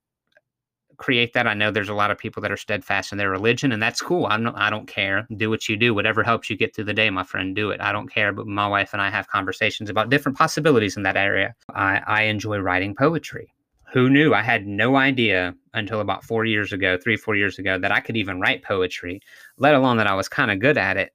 create 1.03 1.33
that. 1.33 1.49
I 1.49 1.55
know 1.55 1.71
there's 1.71 1.89
a 1.89 1.95
lot 1.95 2.13
of 2.13 2.19
people 2.19 2.41
that 2.43 2.53
are 2.53 2.57
steadfast 2.57 3.11
in 3.11 3.19
their 3.19 3.31
religion, 3.31 3.73
and 3.73 3.83
that's 3.83 4.01
cool. 4.01 4.27
I'm 4.27 4.47
I 4.55 4.71
don't 4.71 4.87
care. 4.87 5.27
Do 5.37 5.51
what 5.51 5.69
you 5.69 5.77
do. 5.77 5.93
Whatever 5.93 6.23
helps 6.23 6.49
you 6.49 6.57
get 6.57 6.75
through 6.75 6.85
the 6.85 6.95
day, 6.95 7.11
my 7.11 7.25
friend, 7.25 7.57
do 7.57 7.71
it. 7.71 7.81
I 7.81 7.91
don't 7.91 8.09
care. 8.09 8.33
But 8.33 8.47
my 8.47 8.69
wife 8.69 8.91
and 8.93 9.03
I 9.03 9.11
have 9.11 9.27
conversations 9.29 9.91
about 9.91 10.11
different 10.11 10.39
possibilities 10.39 10.97
in 10.97 11.03
that 11.03 11.17
area. 11.17 11.55
I, 11.75 12.01
I 12.07 12.23
enjoy 12.23 12.59
writing 12.59 12.95
poetry. 12.95 13.53
Who 13.93 14.09
knew? 14.09 14.33
I 14.33 14.43
had 14.43 14.67
no 14.67 14.97
idea 14.97 15.55
until 15.75 16.01
about 16.01 16.25
four 16.25 16.45
years 16.45 16.73
ago, 16.73 16.97
three, 16.97 17.17
four 17.17 17.37
years 17.37 17.59
ago, 17.59 17.79
that 17.79 17.93
I 17.93 18.01
could 18.01 18.17
even 18.17 18.41
write 18.41 18.63
poetry, 18.63 19.21
let 19.59 19.75
alone 19.75 19.99
that 19.99 20.07
I 20.07 20.15
was 20.15 20.29
kind 20.29 20.51
of 20.51 20.61
good 20.61 20.79
at 20.79 20.97
it 20.97 21.13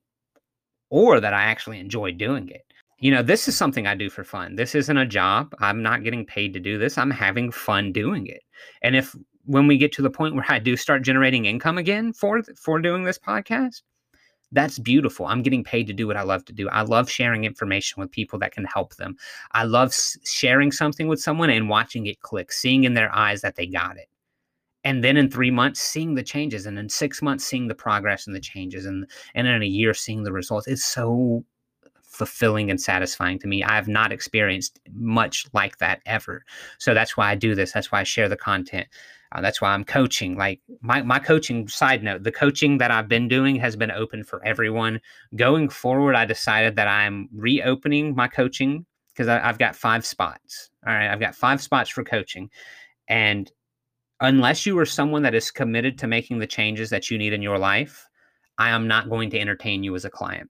or 0.90 1.20
that 1.20 1.34
I 1.34 1.44
actually 1.44 1.80
enjoyed 1.80 2.18
doing 2.18 2.50
it 2.50 2.68
you 3.00 3.12
know, 3.12 3.22
this 3.22 3.48
is 3.48 3.56
something 3.56 3.86
I 3.86 3.96
do 3.96 4.10
for 4.10 4.24
fun. 4.24 4.56
This 4.56 4.74
isn't 4.74 4.98
a 4.98 5.06
job. 5.06 5.54
I'm 5.60 5.84
not 5.84 6.04
getting 6.04 6.26
paid 6.26 6.54
to 6.54 6.60
do 6.60 6.78
this. 6.78 6.98
I'm 6.98 7.12
having 7.12 7.52
fun 7.52 7.92
doing 7.92 8.26
it. 8.26 8.42
And 8.82 8.96
if 8.96 9.16
when 9.48 9.66
we 9.66 9.78
get 9.78 9.92
to 9.94 10.02
the 10.02 10.10
point 10.10 10.36
where 10.36 10.46
I 10.48 10.60
do 10.60 10.78
start 10.78 11.02
generating 11.02 11.46
income 11.46 11.78
again 11.78 12.14
for 12.14 12.44
for 12.44 12.80
doing 12.80 13.04
this 13.04 13.18
podcast, 13.18 13.82
that's 14.52 14.80
beautiful. 14.80 15.26
I'm 15.26 15.42
getting 15.42 15.64
paid 15.64 15.88
to 15.88 15.94
do 15.94 16.08
what 16.08 16.18
I 16.18 16.24
love 16.24 16.46
to 16.46 16.54
do. 16.54 16.70
I 16.70 16.84
love 16.84 17.10
sharing 17.10 17.44
information 17.44 18.00
with 18.00 18.12
people 18.12 18.40
that 18.40 18.54
can 18.54 18.66
help 18.66 18.96
them. 18.96 19.18
I 19.54 19.64
love 19.64 19.96
sharing 20.24 20.72
something 20.72 21.08
with 21.08 21.22
someone 21.22 21.50
and 21.50 21.70
watching 21.70 22.06
it 22.06 22.22
click, 22.22 22.52
seeing 22.52 22.84
in 22.84 22.94
their 22.94 23.14
eyes 23.14 23.42
that 23.42 23.56
they 23.56 23.68
got 23.68 23.98
it. 23.98 24.08
And 24.84 25.04
then 25.04 25.18
in 25.18 25.30
three 25.30 25.52
months, 25.52 25.82
seeing 25.82 26.16
the 26.16 26.24
changes, 26.24 26.66
and 26.66 26.78
in 26.80 26.88
six 26.88 27.22
months, 27.22 27.44
seeing 27.44 27.68
the 27.68 27.76
progress 27.76 28.28
and 28.28 28.36
the 28.36 28.40
changes, 28.40 28.86
and 28.86 29.06
and 29.34 29.48
in 29.48 29.62
a 29.62 29.66
year, 29.66 29.94
seeing 29.94 30.24
the 30.24 30.32
results. 30.32 30.68
It's 30.68 30.86
so 30.86 31.44
fulfilling 32.04 32.72
and 32.72 32.80
satisfying 32.80 33.38
to 33.40 33.48
me. 33.48 33.64
I 33.64 33.76
have 33.76 33.88
not 33.88 34.12
experienced 34.12 34.80
much 34.94 35.46
like 35.54 35.78
that 35.78 36.02
ever. 36.06 36.46
So 36.80 36.94
that's 36.94 37.16
why 37.16 37.30
I 37.30 37.36
do 37.36 37.54
this. 37.54 37.74
That's 37.74 37.92
why 37.92 38.00
I 38.00 38.04
share 38.04 38.30
the 38.30 38.38
content. 38.38 38.88
Uh, 39.32 39.42
that's 39.42 39.62
why 39.62 39.74
I'm 39.74 39.84
coaching. 39.84 40.38
Like 40.38 40.62
my, 40.82 41.02
my 41.02 41.20
coaching 41.20 41.68
side 41.68 42.04
note, 42.04 42.24
the 42.24 42.32
coaching 42.32 42.78
that 42.78 42.92
I've 42.92 43.08
been 43.08 43.28
doing 43.28 43.56
has 43.58 43.76
been 43.76 43.92
open 43.92 44.24
for 44.24 44.44
everyone. 44.46 45.02
Going 45.36 45.70
forward, 45.70 46.16
I 46.16 46.26
decided 46.26 46.76
that 46.76 46.88
I'm 46.88 47.30
reopening 47.34 48.16
my 48.16 48.28
coaching 48.28 48.86
because 49.14 49.28
I've 49.28 49.58
got 49.58 49.76
five 49.76 50.06
spots. 50.06 50.70
All 50.86 50.94
right. 50.94 51.10
I've 51.10 51.20
got 51.20 51.36
five 51.36 51.62
spots 51.62 51.90
for 51.90 52.04
coaching. 52.04 52.50
And 53.08 53.52
unless 54.22 54.66
you 54.66 54.78
are 54.80 54.86
someone 54.86 55.24
that 55.24 55.36
is 55.36 55.52
committed 55.52 55.98
to 56.00 56.08
making 56.08 56.40
the 56.40 56.48
changes 56.48 56.90
that 56.92 57.10
you 57.10 57.18
need 57.18 57.34
in 57.34 57.42
your 57.42 57.58
life, 57.58 58.08
I 58.58 58.70
am 58.70 58.88
not 58.88 59.10
going 59.10 59.30
to 59.32 59.40
entertain 59.40 59.84
you 59.84 59.96
as 59.96 60.06
a 60.06 60.10
client. 60.10 60.50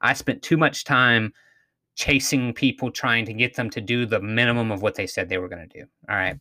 I 0.00 0.12
spent 0.14 0.42
too 0.42 0.56
much 0.56 0.84
time 0.84 1.32
chasing 1.96 2.52
people 2.52 2.90
trying 2.90 3.24
to 3.26 3.32
get 3.32 3.54
them 3.54 3.70
to 3.70 3.80
do 3.80 4.06
the 4.06 4.20
minimum 4.20 4.70
of 4.70 4.82
what 4.82 4.94
they 4.94 5.06
said 5.06 5.28
they 5.28 5.38
were 5.38 5.48
going 5.48 5.68
to 5.68 5.80
do. 5.80 5.86
All 6.08 6.16
right. 6.16 6.38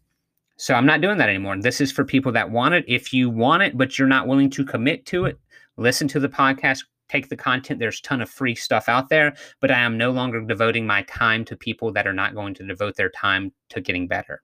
So 0.58 0.74
I'm 0.74 0.86
not 0.86 1.02
doing 1.02 1.18
that 1.18 1.30
anymore. 1.30 1.58
This 1.60 1.82
is 1.82 1.92
for 1.92 2.06
people 2.06 2.32
that 2.34 2.52
want 2.52 2.74
it. 2.74 2.86
If 2.88 3.12
you 3.12 3.30
want 3.30 3.64
it, 3.64 3.78
but 3.78 3.98
you're 3.98 4.08
not 4.08 4.28
willing 4.28 4.50
to 4.52 4.64
commit 4.64 5.06
to 5.08 5.26
it, 5.26 5.40
listen 5.78 6.08
to 6.10 6.20
the 6.20 6.30
podcast, 6.30 6.84
take 7.10 7.30
the 7.30 7.36
content. 7.36 7.80
There's 7.80 8.00
a 8.00 8.04
ton 8.04 8.22
of 8.22 8.30
free 8.30 8.56
stuff 8.56 8.90
out 8.90 9.10
there, 9.10 9.36
but 9.60 9.72
I 9.72 9.80
am 9.80 9.98
no 9.98 10.12
longer 10.12 10.42
devoting 10.42 10.86
my 10.88 11.04
time 11.04 11.46
to 11.46 11.56
people 11.56 11.92
that 11.94 12.08
are 12.08 12.14
not 12.14 12.36
going 12.36 12.54
to 12.56 12.68
devote 12.68 12.96
their 12.96 13.10
time 13.10 13.52
to 13.70 13.82
getting 13.82 14.08
better. 14.08 14.42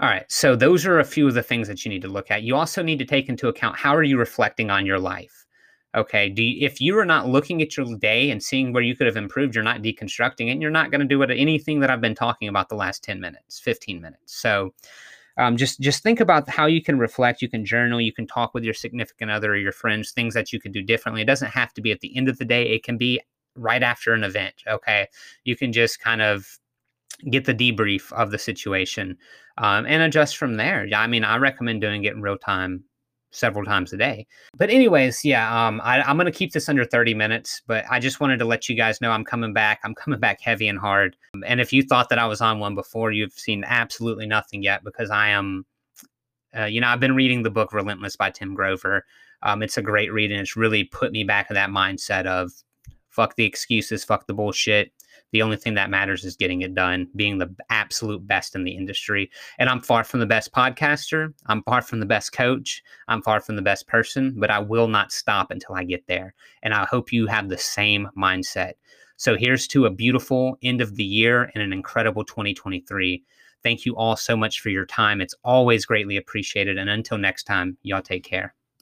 All 0.00 0.08
right. 0.08 0.24
So 0.28 0.56
those 0.56 0.86
are 0.86 0.98
a 0.98 1.04
few 1.04 1.26
of 1.26 1.34
the 1.34 1.42
things 1.42 1.68
that 1.68 1.84
you 1.84 1.90
need 1.90 2.02
to 2.02 2.08
look 2.08 2.30
at. 2.30 2.42
You 2.42 2.56
also 2.56 2.82
need 2.82 2.98
to 2.98 3.04
take 3.04 3.28
into 3.28 3.48
account 3.48 3.76
how 3.76 3.94
are 3.94 4.02
you 4.02 4.18
reflecting 4.18 4.70
on 4.70 4.86
your 4.86 4.98
life? 4.98 5.46
Okay. 5.94 6.28
Do 6.28 6.42
you, 6.42 6.66
if 6.66 6.80
you 6.80 6.98
are 6.98 7.06
not 7.06 7.28
looking 7.28 7.62
at 7.62 7.76
your 7.76 7.86
day 7.96 8.30
and 8.30 8.42
seeing 8.42 8.72
where 8.72 8.82
you 8.82 8.94
could 8.94 9.06
have 9.06 9.16
improved, 9.16 9.54
you're 9.54 9.64
not 9.64 9.82
deconstructing 9.82 10.52
it. 10.52 10.60
You're 10.60 10.70
not 10.70 10.90
going 10.90 11.00
to 11.00 11.06
do 11.06 11.22
it 11.22 11.30
anything 11.30 11.80
that 11.80 11.90
I've 11.90 12.02
been 12.02 12.14
talking 12.14 12.48
about 12.48 12.68
the 12.68 12.76
last 12.76 13.02
10 13.02 13.18
minutes, 13.18 13.58
15 13.60 14.00
minutes. 14.00 14.38
So 14.38 14.74
um, 15.38 15.56
just 15.56 15.80
just 15.80 16.02
think 16.02 16.20
about 16.20 16.48
how 16.48 16.66
you 16.66 16.82
can 16.82 16.98
reflect. 16.98 17.42
You 17.42 17.48
can 17.48 17.64
journal. 17.64 18.00
You 18.00 18.12
can 18.12 18.26
talk 18.26 18.54
with 18.54 18.64
your 18.64 18.74
significant 18.74 19.30
other 19.30 19.52
or 19.52 19.56
your 19.56 19.72
friends. 19.72 20.12
Things 20.12 20.34
that 20.34 20.52
you 20.52 20.60
could 20.60 20.72
do 20.72 20.82
differently. 20.82 21.22
It 21.22 21.26
doesn't 21.26 21.50
have 21.50 21.74
to 21.74 21.82
be 21.82 21.92
at 21.92 22.00
the 22.00 22.16
end 22.16 22.28
of 22.28 22.38
the 22.38 22.44
day. 22.44 22.68
It 22.68 22.84
can 22.84 22.96
be 22.96 23.20
right 23.54 23.82
after 23.82 24.12
an 24.12 24.24
event. 24.24 24.54
Okay. 24.66 25.08
You 25.44 25.56
can 25.56 25.72
just 25.72 26.00
kind 26.00 26.22
of 26.22 26.58
get 27.30 27.44
the 27.44 27.54
debrief 27.54 28.12
of 28.12 28.30
the 28.30 28.38
situation 28.38 29.16
um, 29.58 29.86
and 29.86 30.02
adjust 30.02 30.36
from 30.36 30.54
there. 30.54 30.86
I 30.94 31.06
mean, 31.06 31.24
I 31.24 31.36
recommend 31.36 31.80
doing 31.80 32.04
it 32.04 32.12
in 32.14 32.22
real 32.22 32.38
time 32.38 32.84
several 33.36 33.64
times 33.64 33.92
a 33.92 33.96
day. 33.96 34.26
But 34.56 34.70
anyways, 34.70 35.24
yeah, 35.24 35.66
um, 35.66 35.80
I, 35.84 36.02
I'm 36.02 36.16
gonna 36.16 36.32
keep 36.32 36.52
this 36.52 36.68
under 36.68 36.84
30 36.84 37.14
minutes, 37.14 37.62
but 37.66 37.84
I 37.90 38.00
just 38.00 38.20
wanted 38.20 38.38
to 38.38 38.44
let 38.44 38.68
you 38.68 38.74
guys 38.74 39.00
know 39.00 39.10
I'm 39.10 39.24
coming 39.24 39.52
back. 39.52 39.80
I'm 39.84 39.94
coming 39.94 40.18
back 40.18 40.40
heavy 40.40 40.68
and 40.68 40.78
hard. 40.78 41.16
And 41.44 41.60
if 41.60 41.72
you 41.72 41.82
thought 41.82 42.08
that 42.08 42.18
I 42.18 42.26
was 42.26 42.40
on 42.40 42.58
one 42.58 42.74
before, 42.74 43.12
you've 43.12 43.32
seen 43.32 43.64
absolutely 43.66 44.26
nothing 44.26 44.62
yet 44.62 44.82
because 44.84 45.10
I 45.10 45.28
am. 45.28 45.66
Uh, 46.56 46.64
you 46.64 46.80
know, 46.80 46.88
I've 46.88 47.00
been 47.00 47.14
reading 47.14 47.42
the 47.42 47.50
book 47.50 47.74
Relentless 47.74 48.16
by 48.16 48.30
Tim 48.30 48.54
Grover. 48.54 49.04
Um, 49.42 49.62
it's 49.62 49.76
a 49.76 49.82
great 49.82 50.10
read, 50.10 50.32
and 50.32 50.40
it's 50.40 50.56
really 50.56 50.84
put 50.84 51.12
me 51.12 51.22
back 51.22 51.50
in 51.50 51.54
that 51.54 51.68
mindset 51.68 52.24
of 52.24 52.50
fuck 53.10 53.36
the 53.36 53.44
excuses, 53.44 54.04
fuck 54.04 54.26
the 54.26 54.34
bullshit. 54.34 54.92
The 55.32 55.42
only 55.42 55.56
thing 55.56 55.74
that 55.74 55.90
matters 55.90 56.24
is 56.24 56.36
getting 56.36 56.62
it 56.62 56.74
done, 56.74 57.08
being 57.16 57.38
the 57.38 57.54
absolute 57.70 58.26
best 58.26 58.54
in 58.54 58.64
the 58.64 58.76
industry. 58.76 59.30
And 59.58 59.68
I'm 59.68 59.80
far 59.80 60.04
from 60.04 60.20
the 60.20 60.26
best 60.26 60.52
podcaster. 60.52 61.32
I'm 61.46 61.62
far 61.64 61.82
from 61.82 62.00
the 62.00 62.06
best 62.06 62.32
coach. 62.32 62.82
I'm 63.08 63.22
far 63.22 63.40
from 63.40 63.56
the 63.56 63.62
best 63.62 63.86
person, 63.86 64.34
but 64.38 64.50
I 64.50 64.58
will 64.58 64.88
not 64.88 65.12
stop 65.12 65.50
until 65.50 65.74
I 65.74 65.84
get 65.84 66.06
there. 66.06 66.34
And 66.62 66.72
I 66.72 66.84
hope 66.84 67.12
you 67.12 67.26
have 67.26 67.48
the 67.48 67.58
same 67.58 68.08
mindset. 68.16 68.72
So 69.16 69.36
here's 69.36 69.66
to 69.68 69.86
a 69.86 69.90
beautiful 69.90 70.58
end 70.62 70.80
of 70.80 70.96
the 70.96 71.04
year 71.04 71.50
and 71.54 71.62
an 71.62 71.72
incredible 71.72 72.24
2023. 72.24 73.22
Thank 73.62 73.84
you 73.84 73.96
all 73.96 74.16
so 74.16 74.36
much 74.36 74.60
for 74.60 74.68
your 74.68 74.86
time. 74.86 75.20
It's 75.20 75.34
always 75.42 75.86
greatly 75.86 76.16
appreciated. 76.16 76.78
And 76.78 76.88
until 76.88 77.18
next 77.18 77.44
time, 77.44 77.78
y'all 77.82 78.02
take 78.02 78.24
care. 78.24 78.54